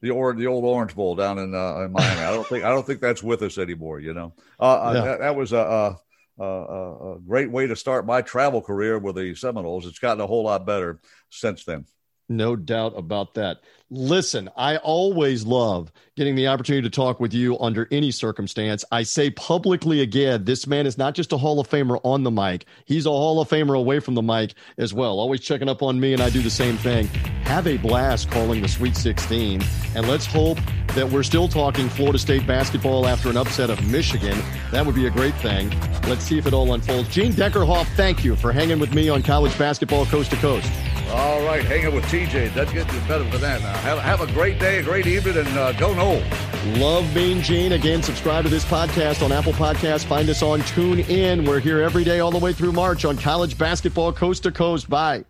the 0.02 0.12
or 0.12 0.34
the 0.34 0.48
old 0.48 0.64
Orange 0.64 0.96
Bowl 0.96 1.16
down 1.16 1.38
in, 1.38 1.54
uh, 1.54 1.82
in 1.82 1.92
Miami. 1.92 2.22
I 2.22 2.34
don't 2.34 2.48
think 2.48 2.64
I 2.64 2.70
don't 2.70 2.86
think 2.86 3.02
that's 3.02 3.22
with 3.22 3.42
us 3.42 3.58
anymore. 3.58 4.00
You 4.00 4.14
know, 4.14 4.34
uh, 4.60 4.92
yeah. 4.96 5.02
that, 5.02 5.20
that, 5.20 5.36
was 5.36 5.54
a, 5.54 5.98
a, 6.44 7.16
a, 7.16 7.20
great 7.20 7.52
way 7.52 7.68
to 7.68 7.76
start 7.76 8.06
my 8.06 8.22
travel 8.22 8.62
career 8.62 8.98
with 8.98 9.16
the 9.16 9.36
Seminoles. 9.36 9.86
It's 9.86 10.00
gotten 10.00 10.22
a 10.22 10.28
whole 10.28 10.44
lot 10.44 10.66
better 10.66 11.00
since 11.30 11.64
then. 11.66 11.86
No 12.30 12.56
doubt 12.56 12.94
about 12.98 13.34
that. 13.36 13.58
Listen, 13.94 14.50
I 14.56 14.78
always 14.78 15.46
love 15.46 15.92
getting 16.16 16.36
the 16.36 16.48
opportunity 16.48 16.88
to 16.88 16.90
talk 16.90 17.20
with 17.20 17.34
you 17.34 17.60
under 17.60 17.90
any 17.92 18.10
circumstance. 18.10 18.86
I 18.90 19.04
say 19.04 19.32
publicly 19.32 20.00
again, 20.00 20.46
this 20.46 20.66
man 20.66 20.88
is 20.88 20.98
not 20.98 21.14
just 21.14 21.34
a 21.34 21.38
Hall 21.38 21.60
of 21.60 21.70
Famer 21.70 22.00
on 22.06 22.24
the 22.24 22.32
mic, 22.32 22.66
he's 22.86 23.06
a 23.06 23.10
Hall 23.10 23.42
of 23.42 23.50
Famer 23.50 23.78
away 23.78 24.00
from 24.00 24.16
the 24.16 24.22
mic 24.22 24.54
as 24.78 24.94
well. 24.94 25.20
Always 25.20 25.42
checking 25.42 25.68
up 25.68 25.84
on 25.84 26.00
me, 26.00 26.14
and 26.14 26.22
I 26.22 26.30
do 26.30 26.42
the 26.42 26.50
same 26.50 26.78
thing. 26.78 27.08
Have 27.44 27.68
a 27.68 27.76
blast 27.76 28.32
calling 28.32 28.62
the 28.62 28.70
Sweet 28.70 28.96
16, 28.96 29.62
and 29.94 30.08
let's 30.08 30.26
hope 30.26 30.60
that 30.96 31.10
we're 31.10 31.22
still 31.22 31.50
talking 31.50 31.90
Florida 31.90 32.18
State 32.18 32.48
basketball 32.48 33.06
after 33.06 33.30
an 33.30 33.36
upset 33.36 33.70
of 33.70 33.86
Michigan. 33.92 34.42
That 34.72 34.86
would 34.86 34.96
be 34.96 35.08
a 35.08 35.12
great 35.12 35.36
thing. 35.36 35.70
Let's 36.08 36.24
see 36.24 36.38
if 36.38 36.48
it 36.48 36.54
all 36.54 36.74
unfolds. 36.74 37.10
Gene 37.10 37.34
Deckerhoff, 37.34 37.88
thank 37.98 38.24
you 38.24 38.38
for 38.38 38.54
hanging 38.54 38.80
with 38.80 38.94
me 38.94 39.10
on 39.10 39.22
college 39.22 39.58
basketball 39.58 40.06
coast 40.06 40.32
to 40.32 40.38
coast. 40.38 40.72
All 41.12 41.42
right, 41.44 41.64
hanging 41.64 41.94
with 41.94 42.06
TJ. 42.06 42.56
Doesn't 42.56 42.74
get 42.74 42.88
better 43.08 43.24
than 43.26 43.42
that. 43.42 43.62
Now, 43.62 43.74
have, 43.80 44.00
have 44.00 44.22
a 44.22 44.32
great 44.34 44.60
day, 44.60 44.80
a 44.80 44.84
great 44.84 45.08
evening, 45.08 45.38
and 45.38 45.58
uh, 45.58 45.72
go 45.74 45.94
Noles. 45.94 46.80
Love 46.80 47.12
being 47.14 47.42
Gene. 47.42 47.72
Again, 47.72 48.04
subscribe 48.04 48.44
to 48.44 48.50
this 48.50 48.64
podcast 48.64 49.24
on 49.24 49.32
Apple 49.32 49.54
Podcasts. 49.54 50.06
Find 50.06 50.30
us 50.30 50.42
on 50.42 50.62
TuneIn. 50.62 51.48
We're 51.48 51.60
here 51.60 51.82
every 51.82 52.04
day 52.04 52.20
all 52.20 52.32
the 52.32 52.38
way 52.38 52.54
through 52.54 52.72
March 52.72 53.04
on 53.04 53.18
college 53.18 53.58
basketball 53.58 54.14
coast 54.14 54.44
to 54.44 54.52
coast. 54.52 54.90
Bye. 54.90 55.26